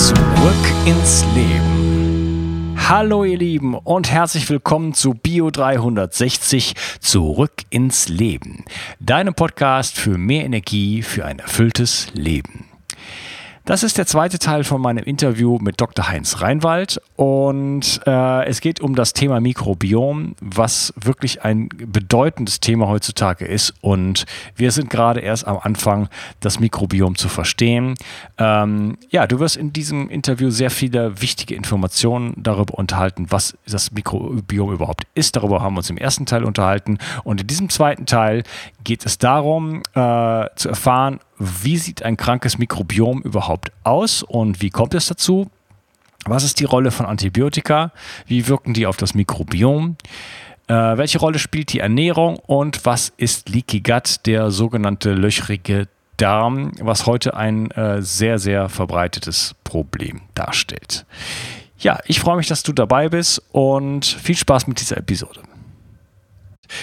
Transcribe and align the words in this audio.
Zurück 0.00 0.16
ins 0.86 1.26
Leben. 1.34 2.74
Hallo 2.88 3.22
ihr 3.22 3.36
Lieben 3.36 3.74
und 3.74 4.10
herzlich 4.10 4.48
willkommen 4.48 4.94
zu 4.94 5.12
Bio 5.12 5.50
360 5.50 6.74
Zurück 7.00 7.52
ins 7.68 8.08
Leben. 8.08 8.64
Deinem 8.98 9.34
Podcast 9.34 9.98
für 9.98 10.16
mehr 10.16 10.46
Energie 10.46 11.02
für 11.02 11.26
ein 11.26 11.38
erfülltes 11.38 12.06
Leben. 12.14 12.59
Das 13.70 13.84
ist 13.84 13.98
der 13.98 14.06
zweite 14.06 14.40
Teil 14.40 14.64
von 14.64 14.82
meinem 14.82 15.04
Interview 15.04 15.58
mit 15.60 15.80
Dr. 15.80 16.08
Heinz 16.08 16.40
Reinwald 16.40 17.00
und 17.14 18.00
äh, 18.04 18.44
es 18.46 18.60
geht 18.60 18.80
um 18.80 18.96
das 18.96 19.12
Thema 19.12 19.40
Mikrobiom, 19.40 20.34
was 20.40 20.92
wirklich 20.96 21.44
ein 21.44 21.68
bedeutendes 21.68 22.58
Thema 22.58 22.88
heutzutage 22.88 23.44
ist 23.44 23.72
und 23.80 24.26
wir 24.56 24.72
sind 24.72 24.90
gerade 24.90 25.20
erst 25.20 25.46
am 25.46 25.56
Anfang, 25.62 26.08
das 26.40 26.58
Mikrobiom 26.58 27.14
zu 27.14 27.28
verstehen. 27.28 27.94
Ähm, 28.38 28.98
ja, 29.08 29.28
du 29.28 29.38
wirst 29.38 29.56
in 29.56 29.72
diesem 29.72 30.10
Interview 30.10 30.50
sehr 30.50 30.72
viele 30.72 31.22
wichtige 31.22 31.54
Informationen 31.54 32.34
darüber 32.36 32.74
unterhalten, 32.74 33.26
was 33.28 33.56
das 33.68 33.92
Mikrobiom 33.92 34.72
überhaupt 34.72 35.04
ist. 35.14 35.36
Darüber 35.36 35.62
haben 35.62 35.74
wir 35.74 35.78
uns 35.78 35.90
im 35.90 35.96
ersten 35.96 36.26
Teil 36.26 36.42
unterhalten 36.42 36.98
und 37.22 37.40
in 37.40 37.46
diesem 37.46 37.68
zweiten 37.68 38.06
Teil 38.06 38.42
geht 38.84 39.04
es 39.06 39.18
darum 39.18 39.82
äh, 39.94 40.46
zu 40.56 40.68
erfahren, 40.68 41.20
wie 41.38 41.76
sieht 41.76 42.02
ein 42.02 42.16
krankes 42.16 42.58
Mikrobiom 42.58 43.22
überhaupt 43.22 43.72
aus 43.84 44.22
und 44.22 44.62
wie 44.62 44.70
kommt 44.70 44.94
es 44.94 45.06
dazu? 45.06 45.50
Was 46.26 46.44
ist 46.44 46.60
die 46.60 46.64
Rolle 46.64 46.90
von 46.90 47.06
Antibiotika? 47.06 47.92
Wie 48.26 48.46
wirken 48.46 48.74
die 48.74 48.86
auf 48.86 48.96
das 48.96 49.14
Mikrobiom? 49.14 49.96
Äh, 50.68 50.74
welche 50.74 51.18
Rolle 51.18 51.38
spielt 51.38 51.72
die 51.72 51.80
Ernährung 51.80 52.36
und 52.46 52.84
was 52.84 53.12
ist 53.16 53.48
Leaky 53.48 53.80
Gut, 53.80 54.26
der 54.26 54.50
sogenannte 54.50 55.14
löchrige 55.14 55.88
Darm, 56.16 56.72
was 56.80 57.06
heute 57.06 57.34
ein 57.34 57.70
äh, 57.70 58.02
sehr, 58.02 58.38
sehr 58.38 58.68
verbreitetes 58.68 59.54
Problem 59.64 60.20
darstellt? 60.34 61.06
Ja, 61.78 61.98
ich 62.04 62.20
freue 62.20 62.36
mich, 62.36 62.46
dass 62.46 62.62
du 62.62 62.72
dabei 62.72 63.08
bist 63.08 63.42
und 63.52 64.04
viel 64.04 64.36
Spaß 64.36 64.66
mit 64.66 64.80
dieser 64.80 64.98
Episode. 64.98 65.40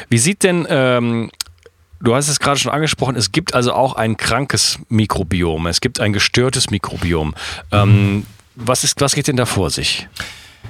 Wie 0.10 0.18
sieht 0.18 0.44
denn 0.44 0.66
ähm, 0.70 1.30
Du 2.00 2.16
hast 2.16 2.28
es 2.28 2.40
gerade 2.40 2.60
schon 2.60 2.72
angesprochen, 2.72 3.16
es 3.16 3.32
gibt 3.32 3.54
also 3.54 3.74
auch 3.74 3.96
ein 3.96 4.18
krankes 4.18 4.80
Mikrobiom, 4.90 5.66
es 5.68 5.82
gibt 5.82 6.00
ein 6.00 6.14
gestörtes 6.14 6.70
Mikrobiom. 6.70 7.34
Ähm, 7.72 8.26
was, 8.56 8.84
ist, 8.84 9.02
was 9.02 9.16
geht 9.16 9.28
denn 9.28 9.38
da 9.38 9.46
vor 9.46 9.70
sich? 9.72 10.08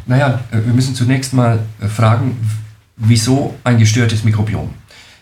Naja, 0.05 0.42
äh, 0.52 0.58
wir 0.66 0.73
müssen 0.73 0.95
zunächst 0.95 1.33
mal 1.33 1.59
äh, 1.81 1.88
fragen, 1.88 2.38
wieso 2.95 3.55
ein 3.64 3.78
gestörtes 3.78 4.23
Mikrobiom? 4.23 4.73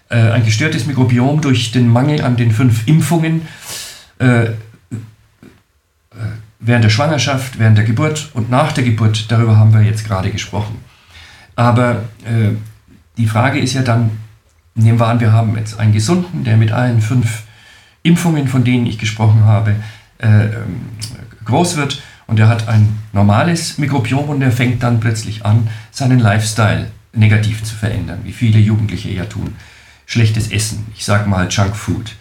Äh, 0.09 0.17
ein 0.17 0.45
gestörtes 0.45 0.85
Mikrobiom 0.85 1.41
durch 1.41 1.71
den 1.71 1.87
Mangel 1.87 2.21
an 2.21 2.37
den 2.37 2.51
fünf 2.51 2.87
Impfungen 2.87 3.47
äh, 4.19 4.49
während 6.59 6.83
der 6.83 6.89
Schwangerschaft, 6.89 7.57
während 7.59 7.77
der 7.77 7.85
Geburt 7.85 8.29
und 8.33 8.49
nach 8.49 8.71
der 8.71 8.83
Geburt, 8.83 9.31
darüber 9.31 9.57
haben 9.57 9.73
wir 9.73 9.81
jetzt 9.81 10.05
gerade 10.05 10.31
gesprochen. 10.31 10.77
Aber 11.55 12.05
die 13.17 13.27
Frage 13.27 13.59
ist 13.59 13.73
ja 13.73 13.81
dann, 13.81 14.11
Nehmen 14.75 15.00
wir 15.00 15.08
an, 15.08 15.22
wir 15.22 15.31
haben 15.31 15.58
jetzt 15.58 15.80
einen 15.80 15.94
Gesunden, 15.94 16.44
der 16.44 16.58
mit 16.58 16.74
allen 16.74 17.02
fünf 17.02 17.44
Impfungen, 18.03 18.50
von 18.50 18.66
denen 18.66 18.86
ich 18.86 19.00
gesprochen 19.00 19.46
habe, 19.46 19.75
äh, 20.18 20.28
ähm, 20.28 20.81
groß 21.46 21.78
wird 21.78 22.03
und 22.28 22.40
er 22.40 22.50
hat 22.50 22.68
ein 22.68 22.97
normales 23.13 23.78
Mikrobiom 23.78 24.30
und 24.30 24.41
er 24.41 24.52
fängt 24.52 24.84
dann 24.84 25.00
plötzlich 25.00 25.46
an, 25.46 25.69
seinen 25.91 26.19
Lifestyle 26.19 26.91
negativ 27.13 27.63
zu 27.63 27.74
verändern, 27.74 28.19
wie 28.24 28.34
viele 28.34 28.59
Jugendliche 28.59 29.09
ja 29.09 29.24
tun. 29.25 29.56
Schlechtes 30.06 30.52
Essen, 30.52 30.86
ich 30.94 31.06
sag 31.06 31.25
mal 31.25 31.47
Junkfood, 31.50 32.13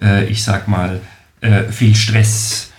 äh, 0.00 0.26
ich 0.26 0.44
sag 0.44 0.68
mal 0.68 1.00
äh, 1.40 1.64
viel 1.64 1.96
Stress, 1.96 2.70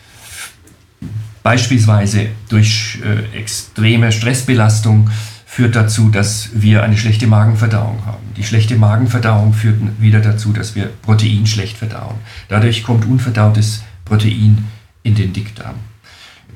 beispielsweise 1.43 2.29
durch 2.47 2.99
äh, 3.03 3.37
extreme 3.37 4.13
Stressbelastung 4.13 5.09
führt 5.57 5.75
dazu, 5.75 6.09
dass 6.09 6.49
wir 6.53 6.83
eine 6.83 6.95
schlechte 6.97 7.25
Magenverdauung 7.25 8.05
haben. 8.05 8.31
Die 8.37 8.43
schlechte 8.43 8.75
Magenverdauung 8.75 9.53
führt 9.53 9.79
wieder 9.99 10.19
dazu, 10.19 10.53
dass 10.53 10.75
wir 10.75 10.85
Protein 10.85 11.47
schlecht 11.47 11.77
verdauen. 11.77 12.17
Dadurch 12.47 12.83
kommt 12.83 13.05
unverdautes 13.05 13.81
Protein 14.05 14.67
in 15.01 15.15
den 15.15 15.33
Dickdarm. 15.33 15.73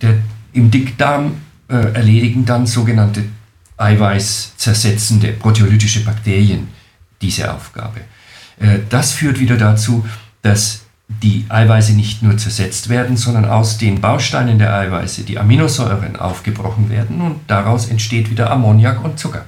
Der, 0.04 0.20
Im 0.54 0.70
Dickdarm 0.70 1.32
äh, 1.68 1.78
erledigen 1.96 2.46
dann 2.46 2.68
sogenannte 2.68 3.24
eiweißzersetzende 3.76 5.30
proteolytische 5.30 6.02
Bakterien 6.02 6.68
diese 7.24 7.52
Aufgabe. 7.52 8.02
Äh, 8.60 8.82
das 8.88 9.14
führt 9.14 9.40
wieder 9.40 9.58
dazu, 9.58 10.06
dass 10.44 10.81
die 11.24 11.46
Eiweiße 11.50 11.94
nicht 11.94 12.24
nur 12.24 12.38
zersetzt 12.38 12.90
werden, 12.90 13.18
sondern 13.18 13.46
aus 13.46 13.78
den 13.78 14.02
Bausteinen 14.02 14.60
der 14.60 14.74
Eiweiße 14.74 15.24
die 15.24 15.38
Aminosäuren 15.38 16.16
aufgebrochen 16.16 16.90
werden 16.90 17.22
und 17.22 17.40
daraus 17.48 17.90
entsteht 17.90 18.30
wieder 18.30 18.52
Ammoniak 18.52 19.04
und 19.04 19.20
Zucker. 19.20 19.46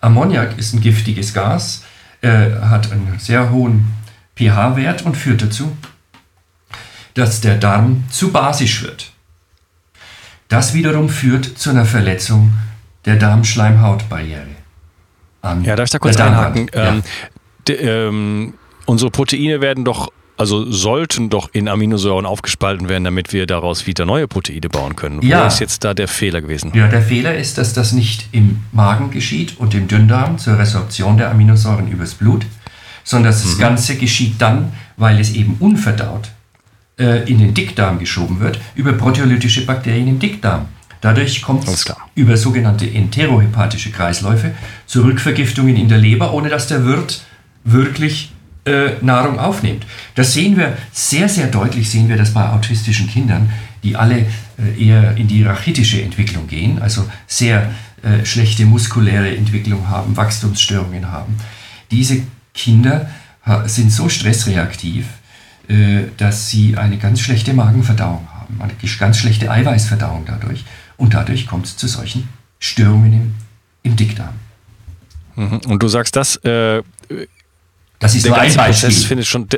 Ammoniak 0.00 0.58
ist 0.58 0.74
ein 0.74 0.80
giftiges 0.80 1.34
Gas, 1.34 1.84
äh, 2.20 2.50
hat 2.60 2.92
einen 2.92 3.18
sehr 3.18 3.50
hohen 3.50 3.92
pH-Wert 4.36 5.02
und 5.02 5.16
führt 5.16 5.42
dazu, 5.42 5.76
dass 7.14 7.40
der 7.40 7.56
Darm 7.56 8.04
zu 8.10 8.30
basisch 8.30 8.82
wird. 8.82 9.12
Das 10.48 10.74
wiederum 10.74 11.08
führt 11.08 11.58
zu 11.58 11.70
einer 11.70 11.86
Verletzung 11.86 12.52
der 13.04 13.16
Darmschleimhautbarriere. 13.16 14.46
Ja, 15.62 15.76
darf 15.76 15.84
ich 15.84 15.90
da 15.90 15.98
kurz 15.98 16.16
einhaken? 16.16 16.70
Ja. 16.74 16.88
Ähm, 16.88 17.02
ähm, 17.68 18.54
unsere 18.84 19.10
Proteine 19.10 19.60
werden 19.60 19.84
doch 19.84 20.10
also 20.36 20.70
sollten 20.70 21.30
doch 21.30 21.48
in 21.52 21.68
Aminosäuren 21.68 22.26
aufgespalten 22.26 22.88
werden, 22.88 23.04
damit 23.04 23.32
wir 23.32 23.46
daraus 23.46 23.86
wieder 23.86 24.04
neue 24.04 24.28
Proteine 24.28 24.68
bauen 24.68 24.96
können. 24.96 25.22
Ja. 25.22 25.42
Wo 25.42 25.46
ist 25.46 25.60
jetzt 25.60 25.84
da 25.84 25.94
der 25.94 26.08
Fehler 26.08 26.40
gewesen? 26.40 26.72
Ja, 26.74 26.88
der 26.88 27.02
Fehler 27.02 27.34
ist, 27.34 27.58
dass 27.58 27.72
das 27.72 27.92
nicht 27.92 28.28
im 28.32 28.62
Magen 28.72 29.10
geschieht 29.10 29.58
und 29.58 29.74
im 29.74 29.88
Dünndarm 29.88 30.38
zur 30.38 30.58
Resorption 30.58 31.16
der 31.16 31.30
Aminosäuren 31.30 31.88
übers 31.88 32.14
Blut, 32.14 32.46
sondern 33.04 33.32
das 33.32 33.44
mhm. 33.44 33.58
Ganze 33.58 33.96
geschieht 33.96 34.34
dann, 34.38 34.72
weil 34.96 35.20
es 35.20 35.32
eben 35.32 35.56
unverdaut 35.60 36.30
äh, 36.98 37.30
in 37.30 37.38
den 37.38 37.54
Dickdarm 37.54 37.98
geschoben 37.98 38.40
wird, 38.40 38.58
über 38.74 38.92
proteolytische 38.92 39.64
Bakterien 39.64 40.08
im 40.08 40.18
Dickdarm. 40.18 40.68
Dadurch 41.00 41.42
kommt 41.42 41.68
es 41.68 41.84
über 42.14 42.36
sogenannte 42.36 42.90
enterohepatische 42.90 43.90
Kreisläufe 43.90 44.54
zu 44.86 45.02
Rückvergiftungen 45.02 45.76
in 45.76 45.88
der 45.88 45.98
Leber, 45.98 46.32
ohne 46.32 46.48
dass 46.48 46.66
der 46.66 46.84
Wirt 46.84 47.22
wirklich 47.64 48.32
äh, 48.66 48.96
Nahrung 49.00 49.38
aufnimmt. 49.38 49.86
Das 50.16 50.32
sehen 50.32 50.56
wir 50.56 50.76
sehr, 50.92 51.28
sehr 51.28 51.46
deutlich, 51.46 51.88
sehen 51.88 52.08
wir 52.08 52.16
das 52.16 52.34
bei 52.34 52.48
autistischen 52.48 53.08
Kindern, 53.08 53.48
die 53.84 53.94
alle 53.94 54.26
äh, 54.58 54.84
eher 54.84 55.16
in 55.16 55.28
die 55.28 55.44
rachitische 55.44 56.02
Entwicklung 56.02 56.48
gehen, 56.48 56.82
also 56.82 57.08
sehr 57.28 57.70
äh, 58.02 58.24
schlechte 58.24 58.66
muskuläre 58.66 59.36
Entwicklung 59.36 59.88
haben, 59.88 60.16
Wachstumsstörungen 60.16 61.12
haben. 61.12 61.36
Diese 61.92 62.22
Kinder 62.54 63.08
sind 63.66 63.92
so 63.92 64.08
stressreaktiv, 64.08 65.06
dass 66.16 66.50
sie 66.50 66.76
eine 66.76 66.96
ganz 66.96 67.20
schlechte 67.20 67.54
Magenverdauung 67.54 68.26
haben, 68.34 68.60
eine 68.60 68.72
ganz 68.98 69.18
schlechte 69.18 69.52
Eiweißverdauung 69.52 70.24
dadurch. 70.26 70.64
Und 70.96 71.14
dadurch 71.14 71.46
kommt 71.46 71.66
es 71.66 71.76
zu 71.76 71.86
solchen 71.86 72.28
Störungen 72.58 73.12
im, 73.12 73.34
im 73.84 73.94
Dickdarm. 73.94 74.34
Mhm. 75.36 75.60
Und 75.68 75.80
du 75.80 75.86
sagst, 75.86 76.16
das 76.16 76.36
äh, 76.38 76.82
das 77.98 78.14
ist 78.14 78.24
der 78.24 78.32
nur 78.32 78.40
ein 78.40 78.54
Beispiel. 78.54 78.88
Prozess 78.88 79.04
findet 79.04 79.26
schon 79.26 79.48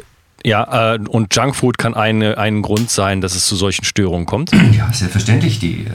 ja, 0.44 0.94
äh, 0.94 0.98
und 0.98 1.34
Junkfood 1.34 1.78
kann 1.78 1.94
eine, 1.94 2.38
ein 2.38 2.62
Grund 2.62 2.90
sein, 2.90 3.20
dass 3.20 3.34
es 3.34 3.46
zu 3.46 3.56
solchen 3.56 3.84
Störungen 3.84 4.26
kommt? 4.26 4.52
Ja, 4.72 4.92
selbstverständlich. 4.92 5.58
Die 5.58 5.86
äh, 5.86 5.90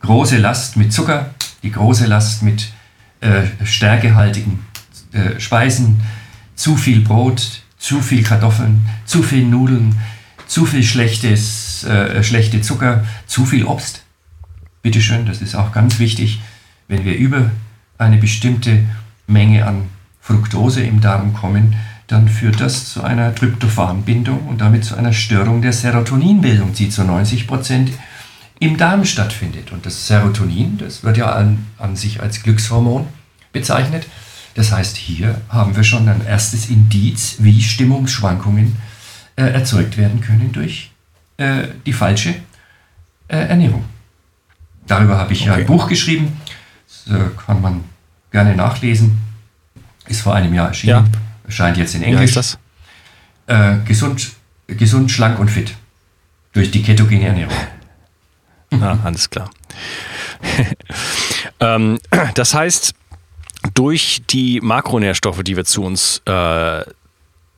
große 0.00 0.36
Last 0.36 0.76
mit 0.76 0.92
Zucker, 0.92 1.34
die 1.62 1.72
große 1.72 2.06
Last 2.06 2.42
mit 2.42 2.68
äh, 3.20 3.42
stärkehaltigen 3.64 4.64
äh, 5.12 5.40
Speisen, 5.40 6.00
zu 6.54 6.76
viel 6.76 7.00
Brot, 7.00 7.62
zu 7.78 8.00
viel 8.00 8.22
Kartoffeln, 8.22 8.88
zu 9.04 9.22
viel 9.22 9.44
Nudeln, 9.44 9.98
zu 10.46 10.66
viel 10.66 10.82
schlechtes, 10.82 11.84
äh, 11.84 12.22
schlechte 12.22 12.60
Zucker, 12.60 13.04
zu 13.26 13.44
viel 13.46 13.64
Obst. 13.64 14.02
Bitteschön, 14.82 15.26
das 15.26 15.42
ist 15.42 15.54
auch 15.54 15.72
ganz 15.72 15.98
wichtig. 15.98 16.40
Wenn 16.88 17.04
wir 17.04 17.16
über 17.16 17.50
eine 17.98 18.16
bestimmte 18.16 18.84
Menge 19.26 19.66
an 19.66 19.88
Fructose 20.30 20.82
im 20.82 21.00
Darm 21.00 21.34
kommen, 21.34 21.74
dann 22.06 22.28
führt 22.28 22.60
das 22.60 22.92
zu 22.92 23.02
einer 23.02 23.34
Tryptophanbindung 23.34 24.46
und 24.46 24.60
damit 24.60 24.84
zu 24.84 24.94
einer 24.94 25.12
Störung 25.12 25.60
der 25.60 25.72
Serotoninbildung, 25.72 26.72
die 26.72 26.88
zu 26.88 27.02
90 27.02 27.48
Prozent 27.48 27.90
im 28.60 28.76
Darm 28.76 29.04
stattfindet. 29.04 29.72
Und 29.72 29.86
das 29.86 30.06
Serotonin, 30.06 30.78
das 30.78 31.02
wird 31.02 31.16
ja 31.16 31.32
an, 31.32 31.66
an 31.78 31.96
sich 31.96 32.22
als 32.22 32.44
Glückshormon 32.44 33.08
bezeichnet. 33.52 34.06
Das 34.54 34.70
heißt, 34.70 34.96
hier 34.96 35.40
haben 35.48 35.74
wir 35.74 35.82
schon 35.82 36.08
ein 36.08 36.24
erstes 36.24 36.70
Indiz, 36.70 37.36
wie 37.40 37.60
Stimmungsschwankungen 37.60 38.76
äh, 39.34 39.46
erzeugt 39.46 39.96
werden 39.96 40.20
können 40.20 40.52
durch 40.52 40.92
äh, 41.38 41.66
die 41.86 41.92
falsche 41.92 42.30
äh, 43.26 43.36
Ernährung. 43.36 43.84
Darüber 44.86 45.18
habe 45.18 45.32
ich 45.32 45.42
okay. 45.50 45.60
ein 45.60 45.66
Buch 45.66 45.88
geschrieben, 45.88 46.40
das 46.86 47.16
äh, 47.16 47.30
kann 47.46 47.60
man 47.60 47.82
gerne 48.30 48.54
nachlesen. 48.54 49.29
Ist 50.10 50.22
vor 50.22 50.34
einem 50.34 50.52
Jahr 50.52 50.66
erschienen, 50.66 50.90
ja. 50.90 51.20
erscheint 51.46 51.76
jetzt 51.76 51.94
in 51.94 52.02
Englisch. 52.02 52.20
Wie 52.20 52.24
heißt 52.24 52.36
das? 52.36 52.58
Äh, 53.46 53.76
gesund, 53.86 54.30
gesund, 54.66 55.08
schlank 55.08 55.38
und 55.38 55.48
fit 55.48 55.72
durch 56.52 56.72
die 56.72 56.82
ketogene 56.82 57.26
Ernährung. 57.26 57.54
Ah, 58.80 58.96
alles 59.02 59.28
klar. 59.28 59.50
ähm, 61.60 61.98
das 62.34 62.54
heißt, 62.54 62.94
durch 63.74 64.22
die 64.30 64.60
Makronährstoffe, 64.60 65.42
die 65.42 65.56
wir 65.56 65.64
zu 65.64 65.82
uns, 65.82 66.22
äh, 66.24 66.84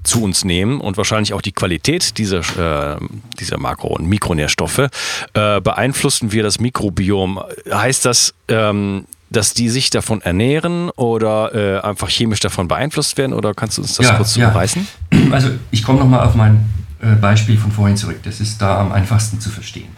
zu 0.04 0.22
uns 0.22 0.46
nehmen 0.46 0.80
und 0.80 0.96
wahrscheinlich 0.96 1.34
auch 1.34 1.42
die 1.42 1.52
Qualität 1.52 2.16
dieser, 2.16 2.96
äh, 2.96 2.98
dieser 3.38 3.58
Makro- 3.58 3.94
und 3.94 4.06
Mikronährstoffe, 4.06 4.88
äh, 5.34 5.60
beeinflussen 5.60 6.32
wir 6.32 6.42
das 6.42 6.60
Mikrobiom. 6.60 7.42
Heißt 7.70 8.06
das, 8.06 8.32
ähm, 8.48 9.04
dass 9.32 9.54
die 9.54 9.68
sich 9.68 9.90
davon 9.90 10.20
ernähren 10.20 10.90
oder 10.90 11.54
äh, 11.54 11.80
einfach 11.80 12.08
chemisch 12.08 12.40
davon 12.40 12.68
beeinflusst 12.68 13.18
werden? 13.18 13.32
Oder 13.32 13.54
kannst 13.54 13.78
du 13.78 13.82
uns 13.82 13.94
das 13.94 14.06
ja, 14.06 14.14
kurz 14.14 14.36
ja. 14.36 14.48
umreißen? 14.48 14.86
Also 15.30 15.50
ich 15.70 15.82
komme 15.82 15.98
nochmal 15.98 16.26
auf 16.26 16.34
mein 16.34 16.68
äh, 17.00 17.14
Beispiel 17.14 17.58
von 17.58 17.72
vorhin 17.72 17.96
zurück. 17.96 18.20
Das 18.22 18.40
ist 18.40 18.62
da 18.62 18.78
am 18.78 18.92
einfachsten 18.92 19.40
zu 19.40 19.50
verstehen. 19.50 19.88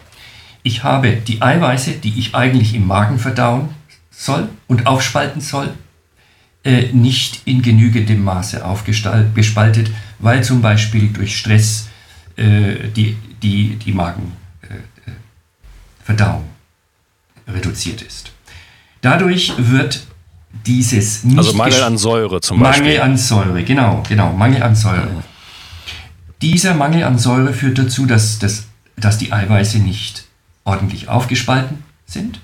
Ich 0.63 0.83
habe 0.83 1.11
die 1.11 1.41
Eiweiße, 1.41 1.91
die 1.91 2.17
ich 2.17 2.33
eigentlich 2.33 2.73
im 2.73 2.87
Magen 2.87 3.19
verdauen 3.19 3.69
soll 4.09 4.49
und 4.67 4.87
aufspalten 4.87 5.41
soll, 5.41 5.73
äh, 6.63 6.87
nicht 6.93 7.41
in 7.45 7.61
genügendem 7.61 8.23
Maße 8.23 8.65
aufgespaltet, 8.65 9.91
weil 10.19 10.43
zum 10.43 10.61
Beispiel 10.61 11.09
durch 11.09 11.37
Stress 11.37 11.89
äh, 12.37 12.75
die, 12.95 13.17
die, 13.43 13.75
die 13.75 13.91
Magenverdauung 13.91 16.45
reduziert 17.47 18.01
ist. 18.01 18.31
Dadurch 19.05 19.53
wird 19.59 20.01
dieses 20.65 21.23
nicht 21.23 21.37
Also 21.37 21.53
Mangel 21.53 21.83
an 21.83 21.95
Säure 21.95 22.41
zum 22.41 22.59
Beispiel. 22.59 22.85
Mangel 22.85 23.01
an 23.01 23.17
Säure, 23.17 23.63
genau, 23.63 24.01
genau, 24.09 24.33
Mangel 24.33 24.63
an 24.63 24.75
Säure. 24.75 25.23
Dieser 26.41 26.73
Mangel 26.73 27.03
an 27.03 27.19
Säure 27.19 27.53
führt 27.53 27.77
dazu, 27.77 28.07
dass, 28.07 28.39
dass, 28.39 28.65
dass 28.97 29.19
die 29.19 29.31
Eiweiße 29.31 29.77
nicht 29.77 30.25
ordentlich 30.63 31.07
aufgespalten 31.07 31.83
sind. 32.07 32.39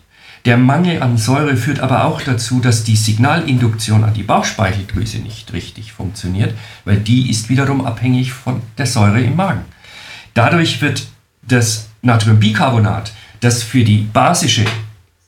Der 0.45 0.57
Mangel 0.57 1.01
an 1.01 1.17
Säure 1.17 1.57
führt 1.57 1.79
aber 1.79 2.05
auch 2.05 2.21
dazu, 2.21 2.59
dass 2.59 2.83
die 2.83 2.95
Signalinduktion 2.95 4.03
an 4.03 4.13
die 4.13 4.21
Bauchspeicheldrüse 4.21 5.17
nicht 5.17 5.53
richtig 5.53 5.93
funktioniert, 5.93 6.53
weil 6.85 6.97
die 6.97 7.31
ist 7.31 7.49
wiederum 7.49 7.87
abhängig 7.87 8.33
von 8.33 8.61
der 8.77 8.85
Säure 8.85 9.19
im 9.19 9.35
Magen. 9.35 9.65
Dadurch 10.35 10.79
wird 10.79 11.07
das 11.41 11.87
Natriumbicarbonat, 12.03 13.13
das 13.39 13.63
für 13.63 13.83
die 13.83 14.07
basische 14.13 14.65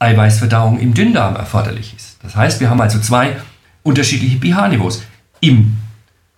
Eiweißverdauung 0.04 0.80
im 0.80 0.94
Dünndarm 0.94 1.36
erforderlich 1.36 1.94
ist. 1.96 2.18
Das 2.22 2.36
heißt, 2.36 2.60
wir 2.60 2.70
haben 2.70 2.82
also 2.82 3.00
zwei 3.00 3.38
unterschiedliche 3.84 4.38
pH-Niveaus. 4.38 5.04
Im 5.40 5.78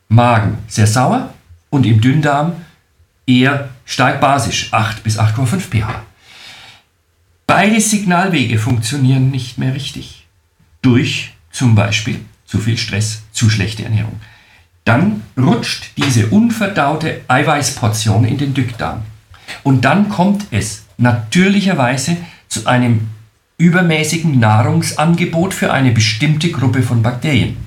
Magen 0.07 0.59
sehr 0.67 0.87
sauer 0.87 1.33
und 1.69 1.85
im 1.85 1.99
Dünndarm 1.99 2.53
eher 3.25 3.69
stark 3.85 4.21
basisch, 4.21 4.71
8 4.71 5.03
bis 5.03 5.19
8,5 5.19 5.59
pH. 5.69 6.03
Beide 7.47 7.79
Signalwege 7.81 8.57
funktionieren 8.57 9.31
nicht 9.31 9.57
mehr 9.57 9.73
richtig. 9.73 10.27
Durch 10.81 11.33
zum 11.51 11.75
Beispiel 11.75 12.19
zu 12.45 12.59
viel 12.59 12.77
Stress, 12.77 13.23
zu 13.31 13.49
schlechte 13.49 13.83
Ernährung. 13.83 14.19
Dann 14.83 15.23
rutscht 15.37 15.97
diese 15.97 16.27
unverdaute 16.27 17.21
Eiweißportion 17.27 18.25
in 18.25 18.37
den 18.37 18.53
Dickdarm. 18.53 19.01
Und 19.63 19.85
dann 19.85 20.09
kommt 20.09 20.45
es 20.51 20.83
natürlicherweise 20.97 22.17
zu 22.47 22.67
einem 22.67 23.09
übermäßigen 23.57 24.39
Nahrungsangebot 24.39 25.53
für 25.53 25.71
eine 25.71 25.91
bestimmte 25.91 26.51
Gruppe 26.51 26.81
von 26.81 27.01
Bakterien, 27.01 27.57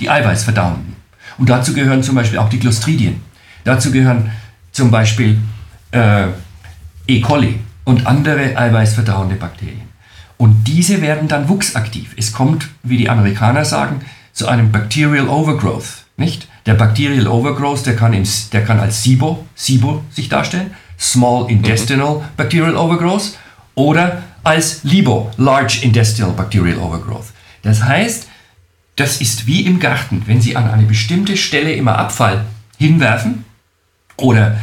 die 0.00 0.10
Eiweiß 0.10 0.44
verdauen. 0.44 0.96
Und 1.38 1.48
dazu 1.48 1.72
gehören 1.72 2.02
zum 2.02 2.14
Beispiel 2.14 2.38
auch 2.38 2.48
die 2.48 2.58
Clostridien. 2.58 3.20
Dazu 3.64 3.90
gehören 3.90 4.30
zum 4.72 4.90
Beispiel 4.90 5.38
äh, 5.92 6.26
E. 7.06 7.20
coli 7.20 7.58
und 7.84 8.06
andere 8.06 8.56
eiweißverdauernde 8.56 9.36
Bakterien. 9.36 9.88
Und 10.36 10.64
diese 10.64 11.00
werden 11.00 11.26
dann 11.26 11.48
wuchsaktiv. 11.48 12.14
Es 12.16 12.32
kommt, 12.32 12.68
wie 12.82 12.96
die 12.96 13.08
Amerikaner 13.08 13.64
sagen, 13.64 14.00
zu 14.32 14.46
einem 14.46 14.70
Bacterial 14.70 15.28
Overgrowth. 15.28 16.04
Nicht? 16.16 16.48
Der 16.66 16.74
Bacterial 16.74 17.26
Overgrowth, 17.26 17.86
der 17.86 17.96
kann, 17.96 18.12
im, 18.12 18.24
der 18.52 18.64
kann 18.64 18.78
als 18.78 19.02
SIBO, 19.02 19.46
SIBO 19.54 20.04
sich 20.10 20.28
darstellen, 20.28 20.72
Small 20.98 21.50
Intestinal. 21.50 22.22
Bacterial 22.36 22.76
Overgrowth, 22.76 23.38
oder 23.74 24.22
als 24.48 24.82
LIBO, 24.82 25.30
Large 25.36 25.80
Intestinal 25.82 26.32
Bacterial 26.32 26.78
Overgrowth. 26.78 27.32
Das 27.62 27.82
heißt, 27.82 28.28
das 28.96 29.20
ist 29.20 29.46
wie 29.46 29.66
im 29.66 29.78
Garten. 29.78 30.22
Wenn 30.26 30.40
Sie 30.40 30.56
an 30.56 30.70
eine 30.70 30.84
bestimmte 30.84 31.36
Stelle 31.36 31.72
immer 31.72 31.98
Abfall 31.98 32.44
hinwerfen, 32.78 33.44
oder 34.16 34.58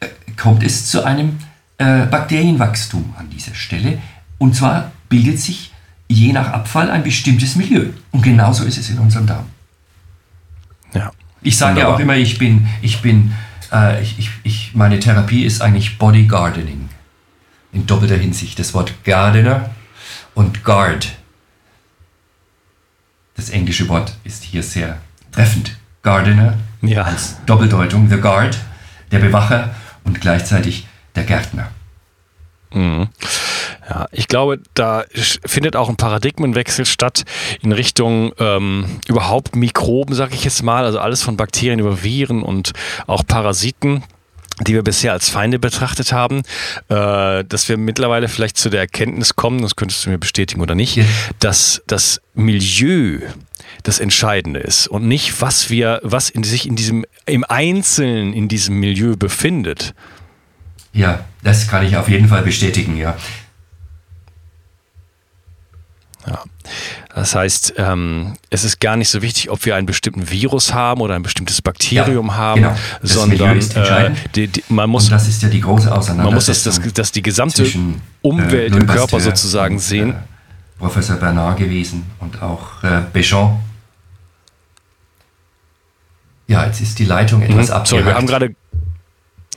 äh, 0.00 0.08
kommt 0.36 0.62
es 0.62 0.86
zu 0.86 1.04
einem 1.04 1.38
äh, 1.78 2.06
Bakterienwachstum 2.06 3.14
an 3.18 3.30
dieser 3.30 3.54
Stelle. 3.54 3.98
Und 4.38 4.54
zwar 4.54 4.92
bildet 5.08 5.40
sich 5.40 5.72
je 6.08 6.32
nach 6.32 6.52
Abfall 6.52 6.90
ein 6.90 7.02
bestimmtes 7.02 7.56
Milieu. 7.56 7.86
Und 8.12 8.22
genauso 8.22 8.64
ist 8.64 8.78
es 8.78 8.90
in 8.90 8.98
unserem 8.98 9.26
Darm. 9.26 9.46
Ja. 10.94 11.12
Ich 11.42 11.56
sage 11.56 11.80
ja 11.80 11.88
auch 11.88 11.98
immer, 11.98 12.16
ich 12.16 12.38
bin, 12.38 12.66
ich 12.82 13.00
bin, 13.00 13.32
äh, 13.72 14.02
ich, 14.02 14.30
ich, 14.42 14.74
meine 14.74 15.00
Therapie 15.00 15.44
ist 15.44 15.62
eigentlich 15.62 15.98
Body 15.98 16.26
Gardening. 16.26 16.88
In 17.72 17.86
doppelter 17.86 18.16
Hinsicht. 18.16 18.58
Das 18.58 18.74
Wort 18.74 18.92
Gardener 19.04 19.70
und 20.34 20.64
Guard 20.64 21.08
das 23.40 23.48
englische 23.48 23.88
Wort 23.88 24.12
ist 24.22 24.44
hier 24.44 24.62
sehr 24.62 24.98
treffend. 25.32 25.76
Gardener 26.02 26.58
ja. 26.82 27.02
als 27.02 27.36
Doppeldeutung, 27.46 28.10
the 28.10 28.18
guard, 28.18 28.58
der 29.10 29.18
Bewacher 29.18 29.74
und 30.04 30.20
gleichzeitig 30.20 30.86
der 31.14 31.24
Gärtner. 31.24 31.70
Mhm. 32.72 33.08
Ja, 33.88 34.06
ich 34.12 34.28
glaube, 34.28 34.60
da 34.74 35.04
findet 35.44 35.74
auch 35.74 35.88
ein 35.88 35.96
Paradigmenwechsel 35.96 36.84
statt 36.84 37.24
in 37.62 37.72
Richtung 37.72 38.32
ähm, 38.38 39.00
überhaupt 39.08 39.56
Mikroben, 39.56 40.14
sage 40.14 40.34
ich 40.34 40.44
jetzt 40.44 40.62
mal, 40.62 40.84
also 40.84 40.98
alles 40.98 41.22
von 41.22 41.38
Bakterien 41.38 41.80
über 41.80 42.02
Viren 42.02 42.42
und 42.42 42.72
auch 43.06 43.26
Parasiten 43.26 44.04
die 44.60 44.74
wir 44.74 44.82
bisher 44.82 45.12
als 45.12 45.28
Feinde 45.28 45.58
betrachtet 45.58 46.12
haben, 46.12 46.42
äh, 46.88 47.44
dass 47.44 47.68
wir 47.68 47.76
mittlerweile 47.76 48.28
vielleicht 48.28 48.56
zu 48.56 48.70
der 48.70 48.80
Erkenntnis 48.80 49.36
kommen, 49.36 49.62
das 49.62 49.76
könntest 49.76 50.04
du 50.04 50.10
mir 50.10 50.18
bestätigen 50.18 50.60
oder 50.60 50.74
nicht, 50.74 51.00
dass 51.38 51.82
das 51.86 52.20
Milieu 52.34 53.20
das 53.82 53.98
Entscheidende 53.98 54.60
ist 54.60 54.88
und 54.88 55.06
nicht, 55.06 55.40
was 55.40 55.70
wir, 55.70 56.00
was 56.02 56.30
in 56.30 56.44
sich 56.44 56.66
in 56.66 56.76
diesem, 56.76 57.04
im 57.26 57.44
Einzelnen 57.44 58.32
in 58.32 58.48
diesem 58.48 58.78
Milieu 58.78 59.16
befindet. 59.16 59.94
Ja, 60.92 61.24
das 61.42 61.68
kann 61.68 61.86
ich 61.86 61.96
auf 61.96 62.08
jeden 62.08 62.28
Fall 62.28 62.42
bestätigen, 62.42 62.96
ja. 62.96 63.16
Ja. 66.26 66.42
Das 67.14 67.34
heißt, 67.34 67.74
ähm, 67.76 68.34
es 68.50 68.62
ist 68.62 68.80
gar 68.80 68.96
nicht 68.96 69.08
so 69.08 69.20
wichtig, 69.20 69.50
ob 69.50 69.64
wir 69.64 69.74
einen 69.74 69.86
bestimmten 69.86 70.30
Virus 70.30 70.72
haben 70.72 71.00
oder 71.00 71.16
ein 71.16 71.22
bestimmtes 71.22 71.60
Bakterium 71.60 72.28
ja, 72.28 72.36
haben, 72.36 72.62
genau. 72.62 72.76
sondern 73.02 73.58
äh, 73.58 74.10
die, 74.34 74.46
die, 74.46 74.62
man 74.68 74.88
muss. 74.88 75.04
Und 75.04 75.12
das 75.12 75.26
ist 75.26 75.42
ja 75.42 75.48
die 75.48 75.60
große 75.60 75.90
Auseinandersetzung. 75.90 76.24
Man 76.24 76.34
muss 76.34 76.46
das, 76.46 76.62
das, 76.62 76.92
das 76.92 77.12
die 77.12 77.22
gesamte 77.22 77.64
zwischen, 77.64 78.00
Umwelt 78.22 78.72
äh, 78.72 78.76
im 78.76 78.86
Körper 78.86 79.18
sozusagen 79.18 79.76
und, 79.76 79.80
sehen. 79.80 80.10
Äh, 80.10 80.14
Professor 80.78 81.16
Bernard 81.16 81.58
gewesen 81.58 82.06
und 82.20 82.40
auch 82.40 82.82
äh, 82.84 83.02
Béchamp. 83.12 83.56
Ja, 86.46 86.64
jetzt 86.64 86.80
ist 86.80 86.98
die 86.98 87.04
Leitung 87.04 87.42
etwas 87.42 87.68
mhm. 87.68 87.74
abgehakt. 87.74 87.88
Sorry, 87.88 88.04
wir 88.04 88.14
haben 88.14 88.26
gerade 88.26 88.54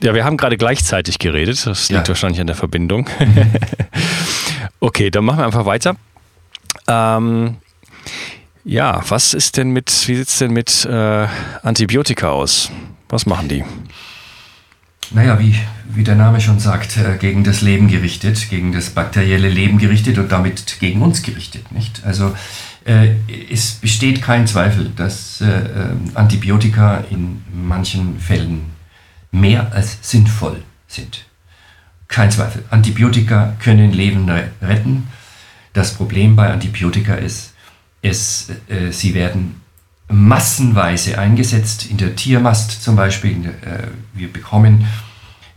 ja, 0.01 0.13
wir 0.13 0.25
haben 0.25 0.35
gerade 0.35 0.57
gleichzeitig 0.57 1.17
geredet. 1.17 1.65
Das 1.65 1.89
liegt 1.89 2.07
ja. 2.07 2.07
wahrscheinlich 2.09 2.41
an 2.41 2.47
der 2.47 2.55
Verbindung. 2.55 3.07
Okay, 4.83 5.09
dann 5.11 5.23
machen 5.23 5.39
wir 5.39 5.45
einfach 5.45 5.65
weiter. 5.65 5.95
Ähm, 6.87 7.57
ja, 8.63 9.01
was 9.09 9.33
ist 9.33 9.57
denn 9.57 9.71
mit, 9.71 9.89
wie 10.07 10.15
sieht 10.15 10.27
es 10.27 10.37
denn 10.37 10.51
mit 10.51 10.85
äh, 10.85 11.27
Antibiotika 11.63 12.29
aus? 12.29 12.71
Was 13.09 13.25
machen 13.25 13.49
die? 13.49 13.63
Naja, 15.11 15.37
wie, 15.39 15.55
wie 15.89 16.03
der 16.03 16.15
Name 16.15 16.41
schon 16.41 16.59
sagt, 16.59 16.97
äh, 16.97 17.17
gegen 17.19 17.43
das 17.43 17.61
Leben 17.61 17.87
gerichtet, 17.87 18.49
gegen 18.49 18.71
das 18.71 18.89
bakterielle 18.89 19.49
Leben 19.49 19.77
gerichtet 19.77 20.17
und 20.17 20.31
damit 20.31 20.79
gegen 20.79 21.01
uns 21.01 21.21
gerichtet. 21.21 21.71
Nicht? 21.71 22.01
Also 22.05 22.35
äh, 22.85 23.15
es 23.51 23.73
besteht 23.73 24.21
kein 24.21 24.47
Zweifel, 24.47 24.91
dass 24.95 25.41
äh, 25.41 25.45
ähm, 25.45 26.11
Antibiotika 26.15 27.03
in 27.09 27.43
manchen 27.53 28.19
Fällen 28.19 28.71
mehr 29.31 29.71
als 29.73 29.97
sinnvoll 30.01 30.63
sind. 30.87 31.25
kein 32.07 32.31
Zweifel. 32.31 32.63
Antibiotika 32.69 33.53
können 33.59 33.91
Leben 33.91 34.29
retten. 34.61 35.07
Das 35.73 35.95
Problem 35.95 36.35
bei 36.35 36.51
Antibiotika 36.51 37.15
ist, 37.15 37.53
es, 38.01 38.49
äh, 38.67 38.91
sie 38.91 39.13
werden 39.13 39.61
massenweise 40.07 41.17
eingesetzt, 41.17 41.87
in 41.89 41.97
der 41.97 42.15
Tiermast 42.15 42.83
zum 42.83 42.95
Beispiel. 42.95 43.45
Äh, 43.61 43.87
wir 44.13 44.31
bekommen 44.31 44.85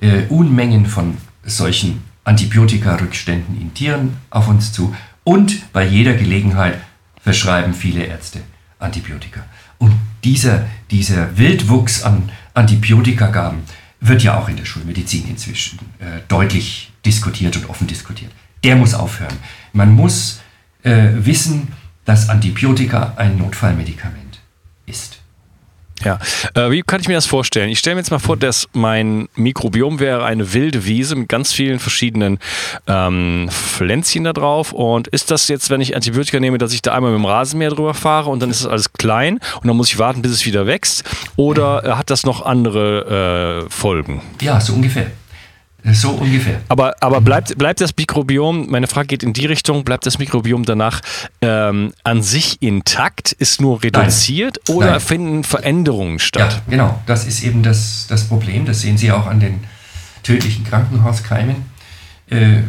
äh, 0.00 0.22
Unmengen 0.28 0.86
von 0.86 1.18
solchen 1.44 2.02
Antibiotika-Rückständen 2.24 3.60
in 3.60 3.74
Tieren 3.74 4.16
auf 4.30 4.48
uns 4.48 4.72
zu 4.72 4.94
und 5.24 5.72
bei 5.72 5.84
jeder 5.86 6.14
Gelegenheit 6.14 6.80
verschreiben 7.20 7.74
viele 7.74 8.04
Ärzte 8.04 8.40
Antibiotika. 8.78 9.44
Und 9.78 9.92
dieser, 10.24 10.66
dieser 10.90 11.36
Wildwuchs 11.38 12.02
an 12.02 12.30
Antibiotikagaben 12.54 13.60
wird 14.00 14.22
ja 14.22 14.38
auch 14.38 14.48
in 14.48 14.56
der 14.56 14.64
Schulmedizin 14.64 15.28
inzwischen 15.28 15.78
äh, 15.98 16.20
deutlich 16.28 16.92
diskutiert 17.04 17.56
und 17.56 17.68
offen 17.68 17.86
diskutiert. 17.86 18.32
Der 18.64 18.76
muss 18.76 18.94
aufhören. 18.94 19.36
Man 19.72 19.92
muss 19.92 20.40
äh, 20.82 21.08
wissen, 21.14 21.68
dass 22.04 22.28
Antibiotika 22.28 23.14
ein 23.16 23.36
Notfallmedikament 23.36 24.40
ist. 24.86 25.20
Ja, 26.04 26.18
äh, 26.54 26.70
wie 26.70 26.82
kann 26.82 27.00
ich 27.00 27.08
mir 27.08 27.14
das 27.14 27.26
vorstellen? 27.26 27.70
Ich 27.70 27.78
stelle 27.78 27.96
mir 27.96 28.00
jetzt 28.00 28.10
mal 28.10 28.18
vor, 28.18 28.36
dass 28.36 28.68
mein 28.74 29.28
Mikrobiom 29.34 29.98
wäre 29.98 30.24
eine 30.24 30.52
wilde 30.52 30.84
Wiese 30.84 31.16
mit 31.16 31.28
ganz 31.28 31.52
vielen 31.52 31.78
verschiedenen 31.78 32.38
ähm, 32.86 33.48
Pflänzchen 33.50 34.24
da 34.24 34.34
drauf. 34.34 34.72
Und 34.72 35.08
ist 35.08 35.30
das 35.30 35.48
jetzt, 35.48 35.70
wenn 35.70 35.80
ich 35.80 35.96
Antibiotika 35.96 36.38
nehme, 36.38 36.58
dass 36.58 36.74
ich 36.74 36.82
da 36.82 36.94
einmal 36.94 37.12
mit 37.12 37.20
dem 37.20 37.24
Rasenmäher 37.24 37.70
drüber 37.70 37.94
fahre 37.94 38.28
und 38.28 38.40
dann 38.40 38.50
ist 38.50 38.62
das 38.62 38.70
alles 38.70 38.92
klein 38.92 39.38
und 39.60 39.66
dann 39.66 39.76
muss 39.76 39.88
ich 39.88 39.98
warten, 39.98 40.20
bis 40.20 40.32
es 40.32 40.44
wieder 40.44 40.66
wächst? 40.66 41.02
Oder 41.36 41.84
äh, 41.84 41.92
hat 41.92 42.10
das 42.10 42.26
noch 42.26 42.44
andere 42.44 43.64
äh, 43.66 43.70
Folgen? 43.70 44.20
Ja, 44.42 44.60
so 44.60 44.74
ungefähr. 44.74 45.10
So 45.92 46.10
ungefähr. 46.10 46.60
Aber, 46.68 46.96
aber 47.00 47.20
bleibt, 47.20 47.56
bleibt 47.58 47.80
das 47.80 47.96
Mikrobiom, 47.96 48.68
meine 48.70 48.88
Frage 48.88 49.08
geht 49.08 49.22
in 49.22 49.32
die 49.32 49.46
Richtung, 49.46 49.84
bleibt 49.84 50.04
das 50.04 50.18
Mikrobiom 50.18 50.64
danach 50.64 51.00
ähm, 51.40 51.92
an 52.02 52.22
sich 52.22 52.60
intakt, 52.60 53.32
ist 53.32 53.60
nur 53.60 53.82
reduziert 53.82 54.58
Nein. 54.66 54.76
oder 54.76 54.90
Nein. 54.92 55.00
finden 55.00 55.44
Veränderungen 55.44 56.18
statt? 56.18 56.62
Ja, 56.66 56.70
genau. 56.70 57.02
Das 57.06 57.26
ist 57.26 57.44
eben 57.44 57.62
das, 57.62 58.06
das 58.08 58.24
Problem. 58.24 58.64
Das 58.64 58.80
sehen 58.80 58.98
Sie 58.98 59.12
auch 59.12 59.26
an 59.26 59.38
den 59.38 59.60
tödlichen 60.24 60.64
Krankenhauskeimen. 60.64 61.56
Äh, 62.30 62.62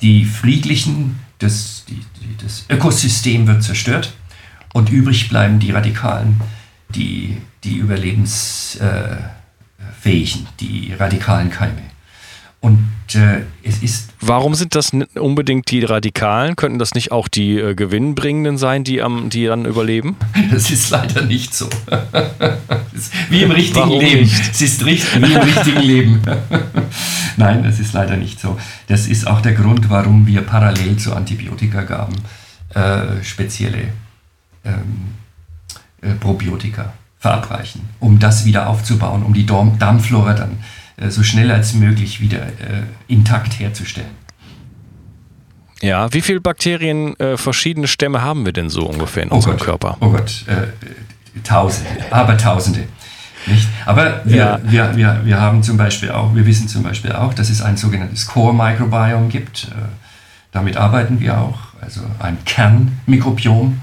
die 0.00 0.24
friedlichen, 0.24 1.20
das, 1.38 1.84
die, 1.88 2.04
die, 2.20 2.36
das 2.42 2.64
Ökosystem 2.68 3.46
wird 3.46 3.62
zerstört 3.62 4.14
und 4.72 4.90
übrig 4.90 5.28
bleiben 5.28 5.60
die 5.60 5.70
Radikalen, 5.70 6.40
die, 6.94 7.36
die 7.62 7.76
überlebensfähigen, 7.76 10.48
die 10.60 10.94
radikalen 10.98 11.50
Keime. 11.50 11.87
Und 12.60 12.88
äh, 13.14 13.42
es 13.62 13.82
ist. 13.82 14.10
Warum 14.20 14.54
sind 14.56 14.74
das 14.74 14.90
unbedingt 15.14 15.70
die 15.70 15.84
Radikalen? 15.84 16.56
Könnten 16.56 16.80
das 16.80 16.92
nicht 16.94 17.12
auch 17.12 17.28
die 17.28 17.56
äh, 17.56 17.74
Gewinnbringenden 17.76 18.58
sein, 18.58 18.82
die, 18.82 19.00
am, 19.00 19.30
die 19.30 19.46
dann 19.46 19.64
überleben? 19.64 20.16
Das 20.50 20.70
ist 20.70 20.90
leider 20.90 21.22
nicht 21.22 21.54
so. 21.54 21.68
wie 23.30 23.42
im 23.42 23.50
richtigen 23.50 23.80
Warum 23.80 24.00
Leben. 24.00 24.22
Nicht? 24.22 24.50
Es 24.50 24.60
ist 24.60 24.84
richtig, 24.84 25.22
wie 25.22 25.32
im 25.32 25.40
richtigen 25.40 25.80
Leben. 25.80 26.22
Nein, 27.36 27.62
das 27.62 27.78
ist 27.78 27.92
leider 27.92 28.16
nicht 28.16 28.40
so. 28.40 28.58
Das 28.88 29.06
ist 29.06 29.26
auch 29.26 29.40
der 29.40 29.52
Grund, 29.52 29.88
warum 29.88 30.26
wir 30.26 30.40
parallel 30.40 30.96
zu 30.96 31.14
Antibiotikagaben 31.14 32.16
äh, 32.74 33.22
spezielle 33.22 33.88
ähm, 34.64 35.14
äh, 36.00 36.14
Probiotika 36.14 36.92
verabreichen, 37.18 37.82
um 38.00 38.18
das 38.18 38.44
wieder 38.44 38.68
aufzubauen, 38.68 39.22
um 39.22 39.34
die 39.34 39.46
Darmflora 39.46 40.34
dann 40.34 40.52
äh, 40.52 40.77
so 41.08 41.22
schnell 41.22 41.50
als 41.50 41.74
möglich 41.74 42.20
wieder 42.20 42.42
äh, 42.46 42.82
intakt 43.06 43.58
herzustellen. 43.58 44.10
Ja, 45.80 46.12
wie 46.12 46.22
viele 46.22 46.40
Bakterien, 46.40 47.18
äh, 47.20 47.36
verschiedene 47.36 47.86
Stämme 47.86 48.22
haben 48.22 48.44
wir 48.44 48.52
denn 48.52 48.68
so 48.68 48.86
ungefähr 48.86 49.22
in 49.22 49.30
oh 49.30 49.36
unserem 49.36 49.58
Gott, 49.58 49.64
Körper? 49.66 49.96
Oh 50.00 50.10
Gott, 50.10 50.44
äh, 50.48 50.66
Tausende, 51.44 51.90
aber 52.10 52.36
Tausende. 52.36 52.84
Nicht? 53.46 53.68
Aber 53.86 54.22
wir, 54.24 54.36
ja. 54.36 54.60
wir, 54.64 54.96
wir, 54.96 55.20
wir 55.24 55.40
haben 55.40 55.62
zum 55.62 55.76
Beispiel 55.76 56.10
auch, 56.10 56.34
wir 56.34 56.44
wissen 56.44 56.68
zum 56.68 56.82
Beispiel 56.82 57.12
auch, 57.12 57.32
dass 57.32 57.48
es 57.48 57.62
ein 57.62 57.76
sogenanntes 57.76 58.26
Core 58.26 58.52
Microbiome 58.52 59.28
gibt. 59.28 59.68
Äh, 59.70 59.74
damit 60.50 60.76
arbeiten 60.76 61.20
wir 61.20 61.38
auch, 61.38 61.58
also 61.80 62.00
ein 62.18 62.38
Kernmikrobiom 62.44 63.80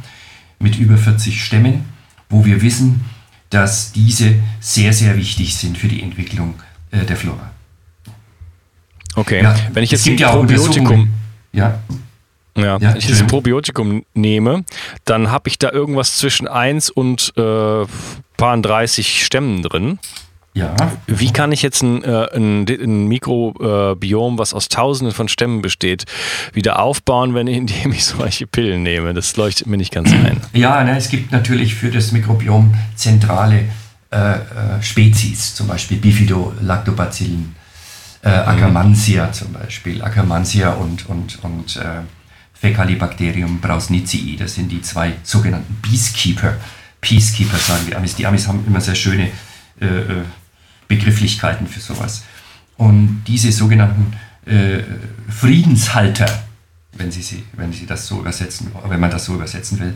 mit 0.60 0.77
über 0.77 0.98
40 0.98 1.43
Stämmen, 1.43 1.86
wo 2.29 2.45
wir 2.45 2.62
wissen, 2.62 3.05
dass 3.50 3.93
diese 3.93 4.36
sehr, 4.60 4.91
sehr 4.91 5.15
wichtig 5.15 5.55
sind 5.55 5.77
für 5.77 5.88
die 5.88 6.03
Entwicklung 6.03 6.55
äh, 7.02 7.06
der 7.06 7.18
Flora. 7.18 7.52
Okay, 9.16 9.44
ja, 9.44 9.56
wenn 9.74 9.84
ich 9.84 9.92
jetzt 9.92 10.06
ein 10.08 10.18
ja 10.18 10.32
Probiotikum, 10.32 11.14
ja. 11.54 11.80
Ja, 12.58 12.64
ja, 12.64 12.82
wenn 12.82 12.98
ich 12.98 13.08
jetzt 13.08 13.22
ein 13.22 13.28
Probiotikum 13.28 14.06
nehme, 14.14 14.64
dann 15.04 15.30
habe 15.30 15.50
ich 15.50 15.60
da 15.60 15.72
irgendwas 15.72 16.18
zwischen 16.18 16.48
1 16.48 16.90
und 16.90 17.34
äh, 17.38 17.86
paar 18.38 18.58
30 18.58 19.25
Stämmen 19.25 19.62
drin. 19.62 20.00
Ja. 20.54 20.74
Wie 21.06 21.34
kann 21.34 21.52
ich 21.52 21.62
jetzt 21.62 21.84
ein, 21.84 22.02
äh, 22.04 22.30
ein, 22.34 22.66
ein 22.66 23.08
Mikrobiom, 23.08 24.38
was 24.38 24.54
aus 24.54 24.70
tausenden 24.70 25.14
von 25.14 25.28
Stämmen 25.28 25.62
besteht, 25.62 26.06
wieder 26.54 26.80
aufbauen, 26.80 27.34
wenn 27.34 27.48
ich, 27.48 27.58
indem 27.58 27.92
ich 27.92 28.06
solche 28.06 28.48
Pillen 28.48 28.84
nehme? 28.84 29.14
Das 29.14 29.36
leuchtet 29.36 29.68
mir 29.68 29.75
nicht 29.75 29.94
ganz 29.94 30.12
ein. 30.14 30.40
Ja, 30.54 30.82
ne, 30.86 30.96
es 30.96 31.10
gibt 31.10 31.34
natürlich 31.34 31.75
für 31.75 31.92
das 31.92 32.14
Mikrobiom 32.14 32.74
zentrale 32.96 33.66
äh, 34.15 34.36
äh, 34.36 34.81
Spezies, 34.81 35.55
zum 35.55 35.67
Beispiel 35.67 35.98
Bifidolactobacillen, 35.98 37.53
äh, 38.24 38.29
Akkermansia 38.29 39.34
zum 39.34 39.51
Beispiel, 39.51 40.01
Akkermansia 40.01 40.72
und, 40.72 41.10
und, 41.10 41.43
und 41.43 41.75
äh, 41.75 42.01
Fecalibacterium 42.53 43.60
brausnitzii, 43.60 44.38
das 44.38 44.55
sind 44.55 44.72
die 44.72 44.81
zwei 44.81 45.13
sogenannten 45.24 45.75
Peacekeeper. 45.81 46.55
Peacekeeper 47.01 47.57
sagen 47.57 47.84
die 47.88 47.95
Amis. 47.95 48.15
Die 48.15 48.25
Amis 48.25 48.48
haben 48.48 48.63
immer 48.65 48.79
sehr 48.79 48.95
schöne 48.95 49.29
äh, 49.81 49.86
äh 49.86 50.24
Begrifflichkeiten 50.88 51.67
für 51.67 51.79
sowas. 51.79 52.24
Und 52.77 53.24
diese 53.27 53.51
sogenannten 53.51 54.13
äh, 54.45 54.84
Friedenshalter, 55.27 56.27
wenn 56.93 57.12
Sie, 57.12 57.24
sie, 57.24 57.43
wenn 57.53 57.74
Sie 57.74 57.88
das 57.88 58.07
so 58.07 58.19
übersetzen, 58.19 58.72
wenn 58.88 59.00
man 59.00 59.10
das 59.10 59.25
so 59.25 59.34
übersetzen 59.34 59.79
will, 59.79 59.95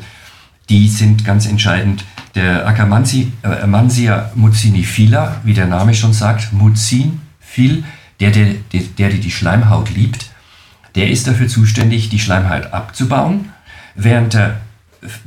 die 0.67 0.89
sind 0.89 1.23
ganz 1.23 1.45
entscheidend. 1.45 2.03
Der 2.39 2.65
Akkermansia 2.65 4.17
äh, 4.17 4.21
mucinifila, 4.35 5.41
wie 5.43 5.53
der 5.53 5.65
Name 5.65 5.93
schon 5.93 6.13
sagt, 6.13 6.53
Mucinfil, 6.53 7.83
der, 8.21 8.31
der, 8.31 8.53
der, 8.71 8.81
der 8.97 9.09
die 9.09 9.29
Schleimhaut 9.29 9.89
liebt, 9.89 10.27
der 10.95 11.09
ist 11.09 11.27
dafür 11.27 11.49
zuständig, 11.49 12.07
die 12.07 12.17
Schleimhaut 12.17 12.67
abzubauen, 12.71 13.49
während 13.95 14.35
der, 14.35 14.61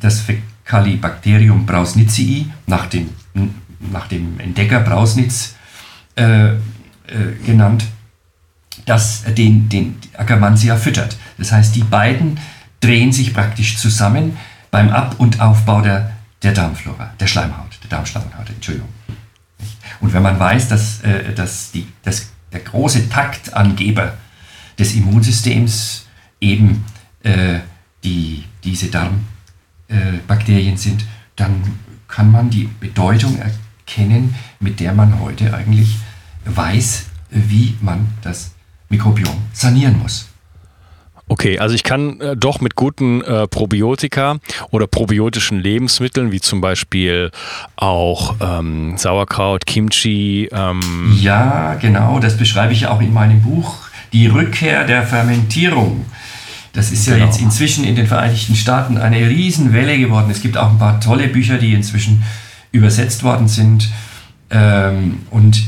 das 0.00 0.20
Fecalibacterium 0.20 1.66
brausnitzii 1.66 2.50
nach 2.66 2.86
dem, 2.86 3.10
nach 3.92 4.06
dem 4.06 4.40
Entdecker 4.40 4.80
Brausnitz 4.80 5.56
äh, 6.16 6.52
äh, 6.52 6.56
genannt, 7.44 7.84
das 8.86 9.24
den, 9.36 9.68
den 9.68 9.98
Akkermansia 10.16 10.76
füttert. 10.76 11.18
Das 11.36 11.52
heißt, 11.52 11.76
die 11.76 11.84
beiden 11.84 12.40
drehen 12.80 13.12
sich 13.12 13.34
praktisch 13.34 13.76
zusammen, 13.76 14.38
beim 14.70 14.88
Ab- 14.88 15.16
und 15.18 15.42
Aufbau 15.42 15.82
der, 15.82 16.11
der 16.42 16.52
Darmflora, 16.52 17.14
der 17.18 17.26
Schleimhaut, 17.26 17.78
der 17.82 17.90
Darmschleimhaut, 17.90 18.50
Entschuldigung. 18.50 18.88
Und 20.00 20.12
wenn 20.12 20.22
man 20.22 20.38
weiß, 20.38 20.68
dass, 20.68 21.00
äh, 21.02 21.32
dass, 21.32 21.70
die, 21.70 21.86
dass 22.02 22.30
der 22.52 22.60
große 22.60 23.08
Taktangeber 23.08 24.14
des 24.78 24.94
Immunsystems 24.94 26.06
eben 26.40 26.84
äh, 27.22 27.60
die, 28.02 28.44
diese 28.64 28.88
Darmbakterien 28.88 30.74
äh, 30.74 30.78
sind, 30.78 31.04
dann 31.36 31.62
kann 32.08 32.30
man 32.30 32.50
die 32.50 32.68
Bedeutung 32.80 33.38
erkennen, 33.38 34.34
mit 34.60 34.80
der 34.80 34.92
man 34.92 35.20
heute 35.20 35.54
eigentlich 35.54 35.96
weiß, 36.44 37.06
wie 37.30 37.76
man 37.80 38.08
das 38.22 38.52
Mikrobiom 38.88 39.36
sanieren 39.52 39.98
muss. 39.98 40.31
Okay, 41.32 41.58
also 41.58 41.74
ich 41.74 41.82
kann 41.82 42.20
äh, 42.20 42.36
doch 42.36 42.60
mit 42.60 42.76
guten 42.76 43.22
äh, 43.22 43.48
Probiotika 43.48 44.36
oder 44.70 44.86
probiotischen 44.86 45.58
Lebensmitteln, 45.58 46.30
wie 46.30 46.42
zum 46.42 46.60
Beispiel 46.60 47.30
auch 47.74 48.34
ähm, 48.38 48.98
Sauerkraut, 48.98 49.64
Kimchi. 49.64 50.50
Ähm 50.52 51.16
ja, 51.18 51.76
genau, 51.80 52.18
das 52.18 52.36
beschreibe 52.36 52.74
ich 52.74 52.86
auch 52.86 53.00
in 53.00 53.14
meinem 53.14 53.40
Buch. 53.40 53.78
Die 54.12 54.26
Rückkehr 54.26 54.84
der 54.84 55.04
Fermentierung. 55.04 56.04
Das 56.74 56.92
ist 56.92 57.06
ja 57.06 57.14
genau. 57.14 57.24
jetzt 57.24 57.40
inzwischen 57.40 57.84
in 57.84 57.96
den 57.96 58.06
Vereinigten 58.06 58.54
Staaten 58.54 58.98
eine 58.98 59.26
Riesenwelle 59.26 59.98
geworden. 59.98 60.30
Es 60.30 60.42
gibt 60.42 60.58
auch 60.58 60.68
ein 60.68 60.78
paar 60.78 61.00
tolle 61.00 61.28
Bücher, 61.28 61.56
die 61.56 61.72
inzwischen 61.72 62.24
übersetzt 62.72 63.22
worden 63.22 63.48
sind. 63.48 63.90
Ähm, 64.50 65.20
und 65.30 65.62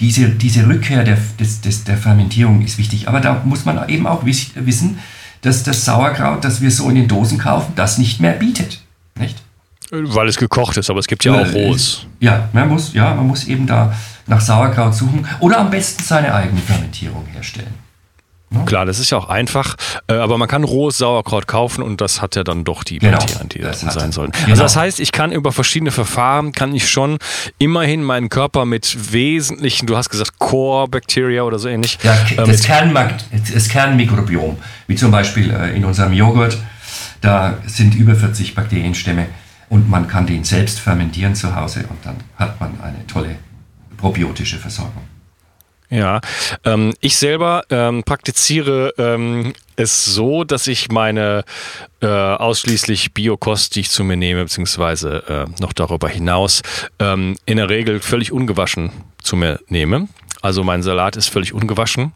diese, 0.00 0.30
diese 0.30 0.66
Rückkehr 0.66 1.04
der, 1.04 1.18
des, 1.38 1.60
des, 1.60 1.84
der 1.84 1.96
Fermentierung 1.96 2.62
ist 2.62 2.78
wichtig. 2.78 3.06
Aber 3.08 3.20
da 3.20 3.42
muss 3.44 3.64
man 3.64 3.88
eben 3.88 4.06
auch 4.06 4.24
wissen, 4.24 4.98
dass 5.42 5.62
das 5.62 5.84
Sauerkraut, 5.84 6.44
das 6.44 6.60
wir 6.60 6.70
so 6.70 6.88
in 6.88 6.96
den 6.96 7.08
Dosen 7.08 7.38
kaufen, 7.38 7.72
das 7.76 7.98
nicht 7.98 8.20
mehr 8.20 8.32
bietet. 8.32 8.82
Nicht? 9.18 9.42
Weil 9.90 10.28
es 10.28 10.36
gekocht 10.36 10.76
ist, 10.76 10.88
aber 10.88 11.00
es 11.00 11.06
gibt 11.06 11.24
ja 11.24 11.34
auch 11.34 11.52
rohes. 11.52 12.06
Ja, 12.20 12.48
man 12.52 12.68
muss, 12.68 12.94
ja, 12.94 13.14
man 13.14 13.26
muss 13.26 13.44
eben 13.44 13.66
da 13.66 13.94
nach 14.26 14.40
Sauerkraut 14.40 14.94
suchen 14.94 15.26
oder 15.40 15.58
am 15.58 15.70
besten 15.70 16.02
seine 16.02 16.32
eigene 16.32 16.60
Fermentierung 16.60 17.26
herstellen. 17.26 17.74
Ne? 18.50 18.64
Klar, 18.64 18.84
das 18.84 18.98
ist 18.98 19.10
ja 19.10 19.18
auch 19.18 19.28
einfach, 19.28 19.76
äh, 20.08 20.14
aber 20.14 20.36
man 20.36 20.48
kann 20.48 20.64
rohes 20.64 20.98
Sauerkraut 20.98 21.46
kaufen 21.46 21.82
und 21.82 22.00
das 22.00 22.20
hat 22.20 22.34
ja 22.34 22.42
dann 22.42 22.64
doch 22.64 22.82
die 22.82 22.98
genau, 22.98 23.18
Bakterien, 23.18 23.48
die 23.48 23.60
das 23.60 23.80
sein 23.80 24.10
sollen. 24.10 24.32
Genau. 24.32 24.50
Also 24.50 24.62
das 24.62 24.74
heißt, 24.74 24.98
ich 24.98 25.12
kann 25.12 25.30
über 25.30 25.52
verschiedene 25.52 25.92
Verfahren, 25.92 26.50
kann 26.50 26.74
ich 26.74 26.90
schon 26.90 27.18
immerhin 27.58 28.02
meinen 28.02 28.28
Körper 28.28 28.64
mit 28.64 29.12
wesentlichen, 29.12 29.86
du 29.86 29.96
hast 29.96 30.10
gesagt 30.10 30.40
Core-Bacteria 30.40 31.44
oder 31.44 31.60
so 31.60 31.68
ähnlich. 31.68 31.98
Ja, 32.02 32.14
äh, 32.32 32.44
das, 32.44 32.64
Kernmark 32.64 33.14
das 33.54 33.68
Kernmikrobiom, 33.68 34.56
wie 34.88 34.96
zum 34.96 35.12
Beispiel 35.12 35.50
äh, 35.50 35.76
in 35.76 35.84
unserem 35.84 36.12
Joghurt, 36.12 36.58
da 37.20 37.58
sind 37.66 37.94
über 37.94 38.16
40 38.16 38.56
Bakterienstämme 38.56 39.26
und 39.68 39.88
man 39.88 40.08
kann 40.08 40.26
den 40.26 40.42
selbst 40.42 40.80
fermentieren 40.80 41.36
zu 41.36 41.54
Hause 41.54 41.84
und 41.88 42.04
dann 42.04 42.16
hat 42.36 42.60
man 42.60 42.72
eine 42.82 43.06
tolle 43.06 43.36
probiotische 43.96 44.58
Versorgung. 44.58 45.09
Ja, 45.90 46.20
ähm, 46.64 46.94
ich 47.00 47.16
selber 47.16 47.64
ähm, 47.68 48.04
praktiziere 48.04 48.94
ähm, 48.96 49.54
es 49.74 50.04
so, 50.04 50.44
dass 50.44 50.68
ich 50.68 50.90
meine 50.92 51.44
äh, 52.00 52.06
ausschließlich 52.06 53.12
Biokost, 53.12 53.74
die 53.74 53.80
ich 53.80 53.90
zu 53.90 54.04
mir 54.04 54.16
nehme, 54.16 54.44
beziehungsweise 54.44 55.24
äh, 55.28 55.60
noch 55.60 55.72
darüber 55.72 56.08
hinaus, 56.08 56.62
ähm, 57.00 57.36
in 57.44 57.56
der 57.56 57.68
Regel 57.68 57.98
völlig 57.98 58.30
ungewaschen 58.30 58.92
zu 59.20 59.34
mir 59.34 59.58
nehme. 59.66 60.06
Also 60.42 60.64
mein 60.64 60.82
Salat 60.82 61.16
ist 61.16 61.28
völlig 61.28 61.52
ungewaschen. 61.52 62.12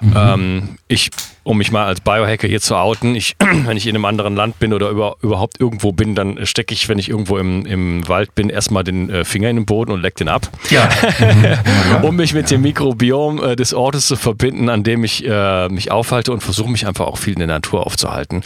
Mhm. 0.00 0.14
Ähm, 0.16 0.68
ich, 0.86 1.10
um 1.44 1.58
mich 1.58 1.72
mal 1.72 1.86
als 1.86 2.00
Biohacker 2.00 2.46
hier 2.46 2.60
zu 2.60 2.76
outen, 2.76 3.14
ich, 3.14 3.36
wenn 3.38 3.76
ich 3.76 3.86
in 3.86 3.94
einem 3.94 4.04
anderen 4.04 4.36
Land 4.36 4.58
bin 4.58 4.72
oder 4.72 4.90
über, 4.90 5.16
überhaupt 5.22 5.60
irgendwo 5.60 5.92
bin, 5.92 6.14
dann 6.14 6.44
stecke 6.46 6.74
ich, 6.74 6.88
wenn 6.88 6.98
ich 6.98 7.08
irgendwo 7.08 7.38
im, 7.38 7.64
im 7.64 8.06
Wald 8.08 8.34
bin, 8.34 8.50
erstmal 8.50 8.84
den 8.84 9.08
äh, 9.08 9.24
Finger 9.24 9.48
in 9.48 9.56
den 9.56 9.66
Boden 9.66 9.92
und 9.92 10.02
leck 10.02 10.16
den 10.16 10.28
ab. 10.28 10.48
Ja. 10.70 10.88
Mhm. 11.24 12.04
um 12.04 12.16
mich 12.16 12.34
mit 12.34 12.50
ja. 12.50 12.56
dem 12.56 12.62
Mikrobiom 12.62 13.42
äh, 13.42 13.56
des 13.56 13.72
Ortes 13.72 14.06
zu 14.06 14.16
verbinden, 14.16 14.68
an 14.68 14.82
dem 14.84 15.04
ich 15.04 15.24
äh, 15.26 15.68
mich 15.68 15.90
aufhalte 15.90 16.32
und 16.32 16.42
versuche 16.42 16.70
mich 16.70 16.86
einfach 16.86 17.06
auch 17.06 17.18
viel 17.18 17.34
in 17.34 17.38
der 17.38 17.48
Natur 17.48 17.86
aufzuhalten. 17.86 18.42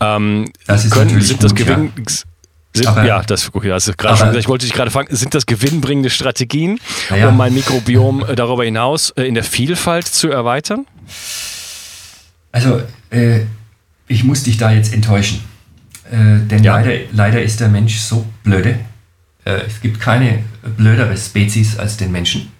Ähm, 0.00 0.52
das 0.66 0.84
ist 0.84 0.92
können, 0.92 1.20
sind 1.20 1.42
das 1.42 1.54
Gewinn, 1.54 1.92
ja. 1.96 2.04
Sind, 2.74 2.86
aber, 2.86 3.04
ja, 3.04 3.22
das, 3.22 3.50
das 3.52 3.88
ist 3.88 3.98
gerade 3.98 4.16
schon 4.16 4.26
gesagt. 4.28 4.36
Ich 4.36 4.48
wollte 4.48 4.66
dich 4.66 4.74
gerade 4.74 4.90
fragen, 4.90 5.14
sind 5.14 5.34
das 5.34 5.46
gewinnbringende 5.46 6.10
Strategien, 6.10 6.78
ja. 7.14 7.28
um 7.28 7.36
mein 7.36 7.54
Mikrobiom 7.54 8.24
äh, 8.24 8.34
darüber 8.36 8.64
hinaus 8.64 9.10
äh, 9.10 9.22
in 9.24 9.34
der 9.34 9.44
Vielfalt 9.44 10.06
zu 10.06 10.28
erweitern? 10.28 10.86
Also, 12.52 12.82
äh, 13.10 13.40
ich 14.06 14.24
muss 14.24 14.42
dich 14.42 14.58
da 14.58 14.70
jetzt 14.70 14.92
enttäuschen. 14.92 15.40
Äh, 16.10 16.46
denn 16.46 16.62
ja. 16.62 16.76
leider, 16.76 16.92
leider 17.12 17.42
ist 17.42 17.60
der 17.60 17.68
Mensch 17.68 17.98
so 17.98 18.26
blöde. 18.42 18.78
Äh, 19.44 19.62
es 19.66 19.80
gibt 19.80 20.00
keine 20.00 20.44
blödere 20.76 21.16
Spezies 21.16 21.78
als 21.78 21.96
den 21.96 22.12
Menschen. 22.12 22.52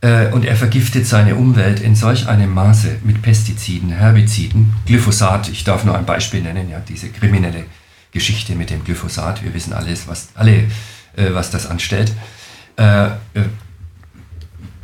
Äh, 0.00 0.28
und 0.28 0.44
er 0.44 0.56
vergiftet 0.56 1.06
seine 1.06 1.34
Umwelt 1.34 1.80
in 1.80 1.96
solch 1.96 2.28
einem 2.28 2.52
Maße 2.52 2.98
mit 3.02 3.22
Pestiziden, 3.22 3.90
Herbiziden, 3.90 4.74
Glyphosat, 4.86 5.48
ich 5.48 5.64
darf 5.64 5.84
nur 5.84 5.96
ein 5.96 6.06
Beispiel 6.06 6.42
nennen, 6.42 6.70
ja, 6.70 6.80
diese 6.80 7.08
kriminelle 7.08 7.64
Geschichte 8.16 8.54
mit 8.54 8.70
dem 8.70 8.82
Glyphosat. 8.82 9.44
Wir 9.44 9.52
wissen 9.52 9.74
alles, 9.74 10.08
was, 10.08 10.28
alle, 10.34 10.64
äh, 11.16 11.32
was 11.32 11.50
das 11.50 11.66
anstellt. 11.66 12.12
Äh, 12.78 13.08
äh, 13.08 13.10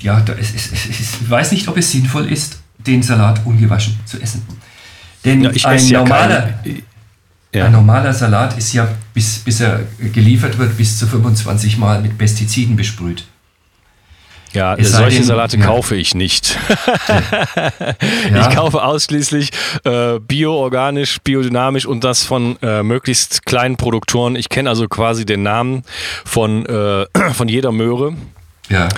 ja, 0.00 0.20
da 0.20 0.34
ist, 0.34 0.54
ist, 0.54 0.72
ist, 0.72 0.86
ich 1.00 1.30
weiß 1.30 1.52
nicht, 1.52 1.66
ob 1.66 1.78
es 1.78 1.90
sinnvoll 1.90 2.30
ist, 2.30 2.60
den 2.76 3.02
Salat 3.02 3.40
ungewaschen 3.46 3.98
zu 4.04 4.20
essen. 4.20 4.42
Denn 5.24 5.40
ja, 5.42 5.50
ein, 5.64 5.88
normaler, 5.88 6.60
ja. 7.54 7.66
ein 7.66 7.72
normaler 7.72 8.12
Salat 8.12 8.58
ist 8.58 8.74
ja, 8.74 8.86
bis, 9.14 9.38
bis 9.38 9.60
er 9.60 9.80
geliefert 10.12 10.58
wird, 10.58 10.76
bis 10.76 10.98
zu 10.98 11.06
25 11.06 11.78
Mal 11.78 12.02
mit 12.02 12.18
Pestiziden 12.18 12.76
besprüht. 12.76 13.24
Ja, 14.52 14.74
es 14.74 14.92
solche 14.92 15.18
denn, 15.18 15.24
Salate 15.26 15.56
ja. 15.56 15.64
kaufe 15.64 15.96
ich 15.96 16.14
nicht. 16.14 16.58
ja. 18.32 18.48
Ich 18.48 18.54
kaufe 18.54 18.82
ausschließlich 18.82 19.50
äh, 19.84 20.18
bio-organisch, 20.18 21.20
biodynamisch 21.22 21.86
und 21.86 22.04
das 22.04 22.24
von 22.24 22.56
äh, 22.62 22.82
möglichst 22.82 23.46
kleinen 23.46 23.76
Produktoren. 23.76 24.36
Ich 24.36 24.48
kenne 24.48 24.68
also 24.68 24.88
quasi 24.88 25.24
den 25.24 25.42
Namen 25.42 25.84
von, 26.24 26.66
äh, 26.66 27.06
von 27.32 27.48
jeder 27.48 27.72
Möhre. 27.72 28.14
Ja. 28.68 28.88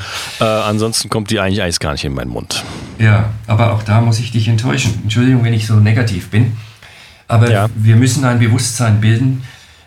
Äh, 0.41 0.45
ansonsten 0.45 1.09
kommt 1.09 1.31
die 1.31 1.41
eigentlich, 1.41 1.63
eigentlich 1.63 1.81
gar 1.81 1.93
nicht 1.93 2.05
in 2.05 2.15
meinen 2.15 2.31
Mund. 2.31 2.65
Ja, 2.99 3.31
aber 3.47 3.73
auch 3.73 3.83
da 3.83 4.01
muss 4.01 4.19
ich 4.19 4.31
dich 4.33 4.49
enttäuschen. 4.49 5.01
Entschuldigung, 5.03 5.45
wenn 5.45 5.55
ich 5.55 5.67
so 5.67 5.75
negativ 5.75 6.31
bin. 6.31 6.57
Aber 7.27 7.51
ja. 7.51 7.69
wir 7.75 7.97
müssen 7.97 8.25
ein 8.25 8.39
Bewusstsein 8.39 9.01
bilden, 9.01 9.45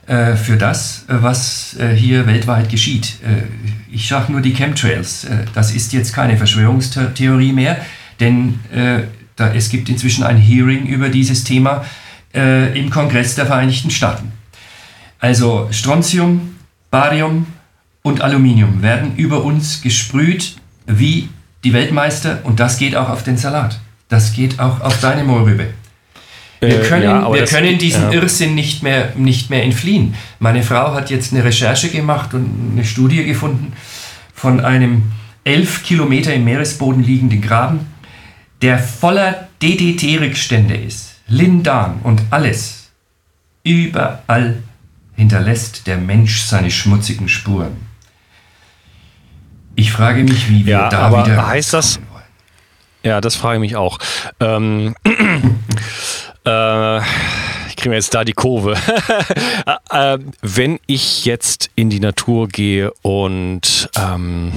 für 0.07 0.55
das, 0.55 1.03
äh, 1.09 1.15
was 1.21 1.75
äh, 1.77 1.93
hier 1.93 2.25
weltweit 2.27 2.69
geschieht. 2.69 3.17
ich 3.91 4.07
sage 4.07 4.31
nur 4.31 4.41
die 4.41 4.53
Chemtrails. 4.53 5.27
das 5.53 5.73
ist 5.73 5.91
jetzt 5.91 6.13
keine 6.13 6.37
Verschwörungstheorie 6.37 7.51
mehr, 7.51 7.85
denn 8.19 8.59
da, 9.35 9.53
es 9.53 9.69
gibt 9.69 9.89
inzwischen 9.89 10.23
ein 10.23 10.37
Hearing 10.37 10.85
über 10.87 11.09
dieses 11.09 11.43
Thema 11.43 11.85
im 12.33 12.89
Kongress 12.89 13.35
der 13.35 13.45
Vereinigten 13.45 13.89
Staaten. 13.89 14.31
Also 15.19 15.67
Strontium, 15.71 16.55
Barium 16.91 17.47
und 18.03 18.21
Aluminium 18.21 18.81
werden 18.81 19.15
über 19.15 19.43
uns 19.43 19.81
gesprüht 19.81 20.57
wie 20.85 21.29
die 21.63 21.73
Weltmeister 21.73 22.39
und 22.43 22.59
das 22.59 22.77
geht 22.77 22.95
auch 22.95 23.09
auf 23.09 23.23
den 23.23 23.37
Salat. 23.37 23.79
Das 24.09 24.33
geht 24.33 24.59
auch 24.59 24.81
auf 24.81 24.99
deine 25.01 25.23
Mohrrübe. 25.23 25.67
Wir 26.59 26.81
können, 26.81 27.03
ja, 27.03 27.31
wir 27.31 27.45
können 27.45 27.77
diesen 27.77 28.03
ja. 28.03 28.13
Irrsinn 28.13 28.55
nicht 28.55 28.81
mehr, 28.81 29.13
nicht 29.15 29.49
mehr 29.49 29.63
entfliehen. 29.63 30.15
Meine 30.39 30.63
Frau 30.63 30.93
hat 30.93 31.09
jetzt 31.09 31.31
eine 31.33 31.43
Recherche 31.43 31.89
gemacht 31.89 32.33
und 32.33 32.71
eine 32.73 32.83
Studie 32.83 33.23
gefunden 33.23 33.73
von 34.33 34.59
einem 34.61 35.11
elf 35.43 35.83
Kilometer 35.83 36.33
im 36.33 36.45
Meeresboden 36.45 37.03
liegenden 37.03 37.41
Graben, 37.41 37.87
der 38.61 38.79
voller 38.79 39.47
DDT-Rückstände 39.61 40.75
ist. 40.75 41.15
Lindan 41.27 41.99
und 42.03 42.21
alles. 42.31 42.89
Überall 43.63 44.63
hinterlässt 45.15 45.87
der 45.87 45.97
Mensch 45.97 46.41
seine 46.41 46.71
schmutzigen 46.71 47.27
Spuren. 47.27 47.87
Ich 49.75 49.91
frage 49.91 50.23
mich, 50.23 50.49
wie 50.49 50.65
wir 50.65 50.73
ja, 50.73 50.89
da 50.89 50.99
aber 50.99 51.25
wieder. 51.25 51.47
Heißt 51.47 51.73
das? 51.73 51.99
Ja, 53.03 53.21
das 53.21 53.35
frage 53.35 53.57
ich 53.57 53.61
mich 53.61 53.75
auch. 53.75 53.99
Ähm, 54.39 54.95
Äh, 56.47 56.99
ich 57.67 57.75
kriege 57.75 57.89
mir 57.89 57.95
jetzt 57.95 58.13
da 58.13 58.23
die 58.23 58.33
Kurve. 58.33 58.75
äh, 59.91 60.17
wenn 60.41 60.79
ich 60.87 61.25
jetzt 61.25 61.69
in 61.75 61.89
die 61.89 61.99
Natur 61.99 62.47
gehe 62.47 62.91
und 63.01 63.89
ähm, 63.97 64.53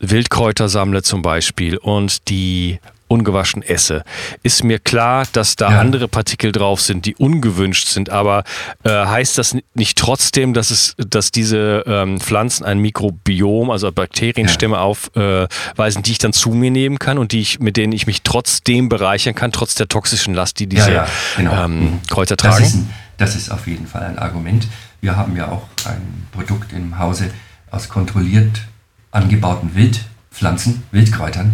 Wildkräuter 0.00 0.68
sammle 0.68 1.02
zum 1.02 1.22
Beispiel 1.22 1.76
und 1.76 2.28
die 2.28 2.80
ungewaschen 3.08 3.62
esse, 3.62 4.04
ist 4.42 4.64
mir 4.64 4.78
klar, 4.78 5.26
dass 5.32 5.56
da 5.56 5.72
ja. 5.72 5.80
andere 5.80 6.08
Partikel 6.08 6.52
drauf 6.52 6.80
sind, 6.80 7.06
die 7.06 7.16
ungewünscht 7.16 7.88
sind. 7.88 8.10
Aber 8.10 8.44
äh, 8.84 8.90
heißt 8.90 9.38
das 9.38 9.56
nicht 9.74 9.98
trotzdem, 9.98 10.54
dass 10.54 10.70
es, 10.70 10.94
dass 10.96 11.30
diese 11.30 11.84
ähm, 11.86 12.20
Pflanzen 12.20 12.64
ein 12.64 12.78
Mikrobiom, 12.78 13.70
also 13.70 13.90
Bakterienstämme 13.90 14.76
ja. 14.76 14.82
aufweisen, 14.82 16.02
die 16.02 16.12
ich 16.12 16.18
dann 16.18 16.32
zu 16.32 16.50
mir 16.50 16.70
nehmen 16.70 16.98
kann 16.98 17.18
und 17.18 17.32
die 17.32 17.40
ich, 17.40 17.60
mit 17.60 17.76
denen 17.76 17.92
ich 17.92 18.06
mich 18.06 18.22
trotzdem 18.22 18.88
bereichern 18.88 19.34
kann, 19.34 19.52
trotz 19.52 19.74
der 19.74 19.88
toxischen 19.88 20.34
Last, 20.34 20.58
die 20.60 20.66
diese 20.66 20.92
ja, 20.92 21.06
genau. 21.36 21.64
ähm, 21.64 21.80
mhm. 21.80 22.00
Kräuter 22.08 22.36
tragen? 22.36 22.62
Das 22.62 22.74
ist, 22.74 22.84
das 23.16 23.36
ist 23.36 23.50
auf 23.50 23.66
jeden 23.66 23.86
Fall 23.86 24.04
ein 24.04 24.18
Argument. 24.18 24.68
Wir 25.00 25.16
haben 25.16 25.36
ja 25.36 25.48
auch 25.48 25.62
ein 25.84 26.26
Produkt 26.32 26.72
im 26.72 26.98
Hause 26.98 27.30
aus 27.70 27.88
kontrolliert 27.88 28.62
angebauten 29.10 29.74
Wildpflanzen, 29.74 30.82
Wildkräutern, 30.90 31.52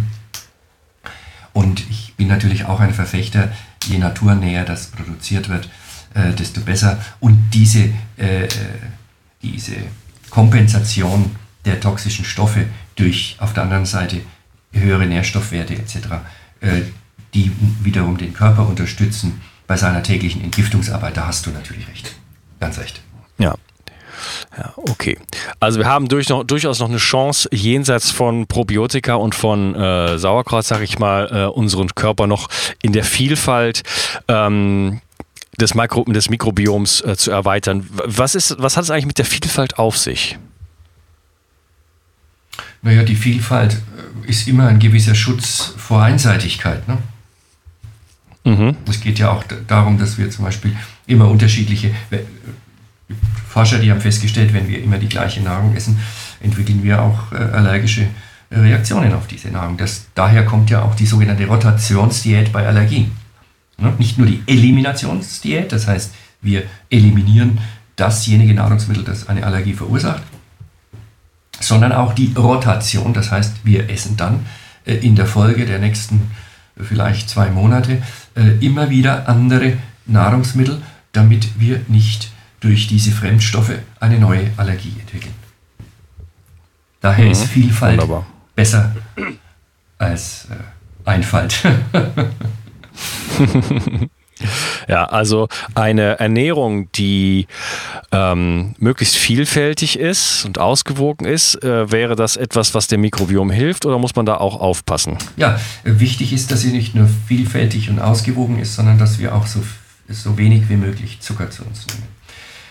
und 1.55 1.89
ich 1.89 2.15
bin 2.17 2.27
natürlich 2.27 2.65
auch 2.65 2.81
ein 2.81 2.93
Verfechter, 2.93 3.49
je 3.85 3.97
naturnäher 3.97 4.65
das 4.65 4.87
produziert 4.87 5.47
wird, 5.47 5.69
äh, 6.13 6.33
desto 6.33 6.59
besser. 6.59 6.99
Und 7.21 7.51
diese, 7.53 7.93
äh, 8.17 8.43
äh, 8.43 8.49
diese 9.41 9.77
Kompensation 10.29 11.33
der 11.63 11.79
toxischen 11.79 12.25
Stoffe 12.25 12.65
durch 12.97 13.37
auf 13.39 13.53
der 13.53 13.63
anderen 13.63 13.85
Seite 13.85 14.19
höhere 14.73 15.05
Nährstoffwerte 15.05 15.75
etc., 15.75 15.95
äh, 16.59 16.81
die 17.33 17.53
wiederum 17.81 18.17
den 18.17 18.33
Körper 18.33 18.67
unterstützen 18.67 19.39
bei 19.65 19.77
seiner 19.77 20.03
täglichen 20.03 20.43
Entgiftungsarbeit, 20.43 21.15
da 21.15 21.27
hast 21.27 21.45
du 21.45 21.51
natürlich 21.51 21.87
recht. 21.87 22.15
Ganz 22.59 22.79
recht. 22.79 23.01
Ja, 24.57 24.73
okay. 24.77 25.17
Also 25.59 25.79
wir 25.79 25.85
haben 25.85 26.07
durch 26.07 26.29
noch, 26.29 26.43
durchaus 26.45 26.79
noch 26.79 26.87
eine 26.87 26.97
Chance, 26.97 27.49
jenseits 27.51 28.11
von 28.11 28.47
Probiotika 28.47 29.15
und 29.15 29.35
von 29.35 29.75
äh, 29.75 30.17
Sauerkraut, 30.17 30.63
sag 30.63 30.81
ich 30.81 30.97
mal, 30.97 31.29
äh, 31.31 31.45
unseren 31.45 31.89
Körper 31.93 32.25
noch 32.25 32.47
in 32.81 32.93
der 32.93 33.03
Vielfalt 33.03 33.83
ähm, 34.29 35.01
des, 35.59 35.75
Mikro, 35.75 36.05
des 36.05 36.29
Mikrobioms 36.29 37.01
äh, 37.01 37.17
zu 37.17 37.31
erweitern. 37.31 37.85
Was, 37.91 38.35
ist, 38.35 38.55
was 38.57 38.77
hat 38.77 38.85
es 38.85 38.91
eigentlich 38.91 39.07
mit 39.07 39.17
der 39.17 39.25
Vielfalt 39.25 39.77
auf 39.77 39.97
sich? 39.97 40.37
Naja, 42.81 43.03
die 43.03 43.15
Vielfalt 43.15 43.73
äh, 43.73 44.29
ist 44.29 44.47
immer 44.47 44.67
ein 44.67 44.79
gewisser 44.79 45.15
Schutz 45.15 45.73
vor 45.75 46.01
Einseitigkeit. 46.01 46.87
Ne? 46.87 46.97
Mhm. 48.45 48.77
Es 48.87 49.01
geht 49.01 49.19
ja 49.19 49.31
auch 49.31 49.43
darum, 49.67 49.97
dass 49.97 50.17
wir 50.17 50.29
zum 50.29 50.45
Beispiel 50.45 50.77
immer 51.07 51.27
unterschiedliche 51.27 51.91
Forscher, 53.55 53.79
die 53.79 53.89
haben 53.89 54.01
festgestellt, 54.01 54.53
wenn 54.53 54.67
wir 54.67 54.83
immer 54.83 54.97
die 54.97 55.07
gleiche 55.07 55.41
Nahrung 55.41 55.73
essen, 55.77 55.97
entwickeln 56.41 56.83
wir 56.83 57.01
auch 57.01 57.31
äh, 57.31 57.37
allergische 57.37 58.05
äh, 58.49 58.59
Reaktionen 58.59 59.13
auf 59.13 59.27
diese 59.27 59.47
Nahrung. 59.47 59.77
Das, 59.77 60.07
daher 60.13 60.43
kommt 60.43 60.69
ja 60.69 60.81
auch 60.81 60.93
die 60.93 61.05
sogenannte 61.05 61.47
Rotationsdiät 61.47 62.51
bei 62.51 62.67
Allergien. 62.67 63.13
Ne? 63.77 63.93
Nicht 63.97 64.17
nur 64.17 64.27
die 64.27 64.43
Eliminationsdiät, 64.45 65.71
das 65.71 65.87
heißt, 65.87 66.13
wir 66.41 66.63
eliminieren 66.89 67.59
dasjenige 67.95 68.53
Nahrungsmittel, 68.53 69.05
das 69.05 69.29
eine 69.29 69.45
Allergie 69.45 69.73
verursacht, 69.73 70.23
sondern 71.61 71.93
auch 71.93 72.11
die 72.11 72.33
Rotation, 72.35 73.13
das 73.13 73.31
heißt, 73.31 73.61
wir 73.63 73.89
essen 73.89 74.17
dann 74.17 74.45
äh, 74.83 74.95
in 74.95 75.15
der 75.15 75.27
Folge 75.27 75.65
der 75.65 75.79
nächsten 75.79 76.29
äh, 76.77 76.83
vielleicht 76.83 77.29
zwei 77.29 77.51
Monate 77.51 78.01
immer 78.59 78.89
wieder 78.89 79.29
andere 79.29 79.77
Nahrungsmittel, 80.07 80.81
damit 81.13 81.57
wir 81.57 81.79
nicht 81.87 82.34
durch 82.65 82.87
diese 82.87 83.11
Fremdstoffe 83.11 83.77
eine 83.99 84.17
neue 84.17 84.49
Allergie 84.57 84.93
entwickeln. 84.99 85.35
Daher 86.99 87.25
mhm, 87.25 87.31
ist 87.31 87.45
Vielfalt 87.45 88.01
wunderbar. 88.01 88.25
besser 88.55 88.95
als 89.99 90.47
äh, 90.49 91.07
Einfalt. 91.07 91.63
Ja, 94.89 95.05
also 95.05 95.47
eine 95.75 96.19
Ernährung, 96.19 96.91
die 96.91 97.47
ähm, 98.11 98.75
möglichst 98.79 99.15
vielfältig 99.15 99.97
ist 99.97 100.43
und 100.43 100.59
ausgewogen 100.59 101.25
ist, 101.25 101.63
äh, 101.63 101.89
wäre 101.89 102.17
das 102.17 102.35
etwas, 102.35 102.75
was 102.75 102.87
dem 102.87 102.99
Mikrobiom 102.99 103.49
hilft 103.49 103.85
oder 103.85 103.97
muss 103.97 104.15
man 104.15 104.25
da 104.25 104.35
auch 104.35 104.59
aufpassen? 104.59 105.17
Ja, 105.37 105.57
wichtig 105.85 106.33
ist, 106.33 106.51
dass 106.51 106.61
sie 106.61 106.71
nicht 106.71 106.95
nur 106.95 107.07
vielfältig 107.27 107.89
und 107.89 107.99
ausgewogen 107.99 108.59
ist, 108.59 108.75
sondern 108.75 108.99
dass 108.99 109.17
wir 109.17 109.33
auch 109.33 109.47
so, 109.47 109.63
so 110.09 110.37
wenig 110.37 110.69
wie 110.69 110.77
möglich 110.77 111.21
Zucker 111.21 111.49
zu 111.49 111.63
uns 111.63 111.87
nehmen. 111.87 112.14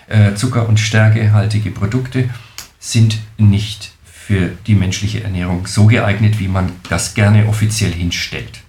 Äh, 0.08 0.34
Zucker- 0.34 0.68
und 0.68 0.78
stärkehaltige 0.78 1.70
Produkte 1.70 2.28
sind 2.78 3.18
nicht 3.38 3.92
für 4.04 4.50
die 4.66 4.74
menschliche 4.74 5.22
Ernährung 5.22 5.66
so 5.66 5.86
geeignet, 5.86 6.38
wie 6.38 6.48
man 6.48 6.72
das 6.88 7.14
gerne 7.14 7.46
offiziell 7.46 7.92
hinstellt. 7.92 8.60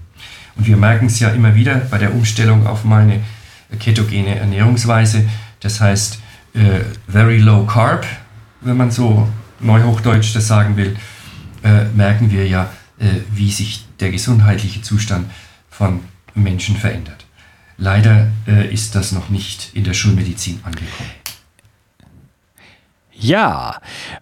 Und 0.55 0.67
wir 0.67 0.77
merken 0.77 1.07
es 1.07 1.19
ja 1.19 1.29
immer 1.29 1.55
wieder 1.55 1.75
bei 1.75 1.97
der 1.97 2.13
Umstellung 2.13 2.65
auf 2.67 2.83
meine 2.83 3.21
ketogene 3.79 4.35
Ernährungsweise. 4.35 5.29
Das 5.59 5.81
heißt, 5.81 6.19
äh, 6.53 6.81
very 7.07 7.37
low 7.37 7.65
carb, 7.65 8.05
wenn 8.61 8.77
man 8.77 8.91
so 8.91 9.27
neuhochdeutsch 9.59 10.33
das 10.33 10.47
sagen 10.47 10.77
will, 10.77 10.95
äh, 11.63 11.85
merken 11.95 12.31
wir 12.31 12.47
ja, 12.47 12.69
äh, 12.99 13.07
wie 13.33 13.51
sich 13.51 13.85
der 13.99 14.11
gesundheitliche 14.11 14.81
Zustand 14.81 15.29
von 15.69 16.01
Menschen 16.33 16.77
verändert. 16.77 17.25
Leider 17.77 18.27
äh, 18.47 18.73
ist 18.73 18.95
das 18.95 19.11
noch 19.11 19.29
nicht 19.29 19.71
in 19.73 19.83
der 19.83 19.93
Schulmedizin 19.93 20.59
angekommen. 20.63 21.09
Ja, 23.17 23.79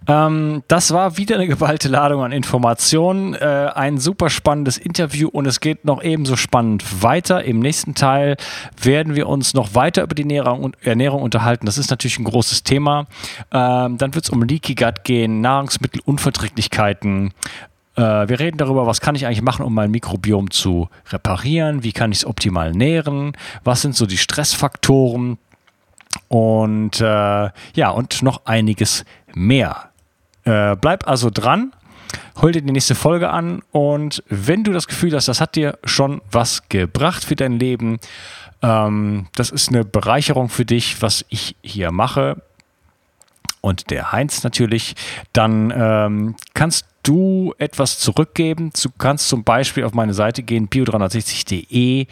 ähm, 0.07 0.61
das 0.67 0.91
war 0.91 1.17
wieder 1.17 1.35
eine 1.35 1.47
geballte 1.47 1.89
Ladung 1.89 2.23
an 2.23 2.31
Informationen. 2.31 3.33
Äh, 3.33 3.71
ein 3.73 3.97
super 3.97 4.29
spannendes 4.29 4.77
Interview 4.77 5.29
und 5.29 5.47
es 5.47 5.59
geht 5.59 5.83
noch 5.83 6.03
ebenso 6.03 6.35
spannend 6.35 7.01
weiter. 7.01 7.43
Im 7.43 7.59
nächsten 7.59 7.95
Teil 7.95 8.37
werden 8.79 9.15
wir 9.15 9.27
uns 9.27 9.55
noch 9.55 9.73
weiter 9.73 10.03
über 10.03 10.13
die 10.13 10.21
Ernährung, 10.21 10.75
Ernährung 10.81 11.23
unterhalten. 11.23 11.65
Das 11.65 11.79
ist 11.79 11.89
natürlich 11.89 12.19
ein 12.19 12.25
großes 12.25 12.61
Thema. 12.63 13.07
Ähm, 13.51 13.97
dann 13.97 14.13
wird 14.13 14.25
es 14.25 14.29
um 14.29 14.43
Leaky 14.43 14.75
Gut 14.75 15.03
gehen, 15.03 15.41
Nahrungsmittelunverträglichkeiten. 15.41 17.33
Äh, 17.95 18.01
wir 18.01 18.39
reden 18.39 18.57
darüber, 18.57 18.85
was 18.85 19.01
kann 19.01 19.15
ich 19.15 19.25
eigentlich 19.25 19.41
machen, 19.41 19.65
um 19.65 19.73
mein 19.73 19.89
Mikrobiom 19.89 20.51
zu 20.51 20.87
reparieren? 21.09 21.83
Wie 21.83 21.93
kann 21.93 22.11
ich 22.11 22.19
es 22.19 22.25
optimal 22.25 22.71
nähren? 22.73 23.35
Was 23.63 23.81
sind 23.81 23.95
so 23.95 24.05
die 24.05 24.17
Stressfaktoren? 24.17 25.39
Und 26.27 27.01
äh, 27.01 27.49
ja, 27.75 27.89
und 27.89 28.21
noch 28.21 28.45
einiges 28.45 29.05
mehr. 29.33 29.89
Äh, 30.43 30.75
bleib 30.75 31.07
also 31.07 31.29
dran, 31.29 31.73
hol 32.41 32.51
dir 32.51 32.61
die 32.61 32.71
nächste 32.71 32.95
Folge 32.95 33.29
an 33.29 33.61
und 33.71 34.23
wenn 34.27 34.63
du 34.63 34.71
das 34.73 34.87
Gefühl 34.87 35.13
hast, 35.15 35.27
das 35.27 35.39
hat 35.39 35.55
dir 35.55 35.77
schon 35.85 36.21
was 36.31 36.67
gebracht 36.69 37.23
für 37.23 37.35
dein 37.35 37.59
Leben, 37.59 37.99
ähm, 38.61 39.27
das 39.35 39.51
ist 39.51 39.69
eine 39.69 39.85
Bereicherung 39.85 40.49
für 40.49 40.65
dich, 40.65 41.01
was 41.01 41.25
ich 41.29 41.55
hier 41.61 41.91
mache 41.91 42.41
und 43.61 43.91
der 43.91 44.11
Heinz 44.11 44.43
natürlich, 44.43 44.95
dann 45.31 45.73
ähm, 45.75 46.35
kannst 46.53 46.85
du 47.03 47.53
etwas 47.57 47.99
zurückgeben. 47.99 48.71
Du 48.81 48.89
kannst 48.97 49.29
zum 49.29 49.43
Beispiel 49.45 49.85
auf 49.85 49.93
meine 49.93 50.13
Seite 50.13 50.43
gehen, 50.43 50.67
bio360.de 50.69 52.07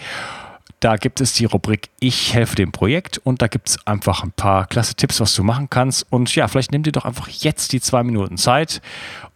da 0.82 0.96
gibt 0.98 1.22
es 1.22 1.34
die 1.34 1.46
Rubrik 1.46 1.90
Ich 2.00 2.34
helfe 2.34 2.56
dem 2.56 2.72
Projekt 2.72 3.20
und 3.20 3.42
da 3.42 3.48
gibt 3.48 3.70
es 3.70 3.88
einfach 3.88 4.24
ein 4.24 4.32
paar 4.32 4.66
klasse 4.66 4.96
Tipps, 4.96 5.22
was 5.22 5.34
du 5.36 5.44
machen 5.44 5.70
kannst. 5.70 6.08
Und 6.10 6.36
ja, 6.36 6.48
vielleicht 6.48 6.72
nimm 6.72 6.84
dir 6.84 6.92
doch 6.92 7.06
einfach 7.06 7.30
jetzt 7.30 7.72
die 7.72 7.80
zwei 7.80 8.04
Minuten 8.04 8.38
Zeit. 8.38 8.82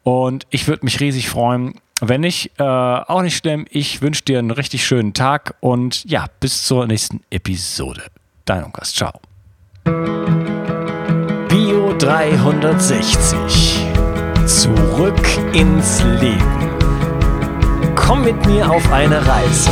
Und 0.04 0.48
ich 0.50 0.68
würde 0.68 0.84
mich 0.84 1.00
riesig 1.00 1.30
freuen. 1.30 1.76
Wenn 2.02 2.22
nicht, 2.22 2.52
äh, 2.58 2.64
auch 2.64 3.22
nicht 3.22 3.38
schlimm. 3.38 3.66
Ich 3.70 4.02
wünsche 4.02 4.24
dir 4.24 4.40
einen 4.40 4.52
richtig 4.52 4.86
schönen 4.86 5.14
Tag 5.14 5.56
und 5.62 6.04
ja, 6.06 6.26
bis 6.40 6.64
zur 6.64 6.88
nächsten 6.88 7.22
Episode. 7.30 8.02
Dein 8.46 8.64
Unkas. 8.64 8.92
Ciao. 8.94 9.14
Bio 11.48 11.94
360. 11.98 13.86
Zurück 14.48 15.28
ins 15.54 16.04
Leben. 16.04 16.72
Komm 17.96 18.24
mit 18.26 18.46
mir 18.46 18.70
auf 18.70 18.92
eine 18.92 19.26
Reise 19.26 19.72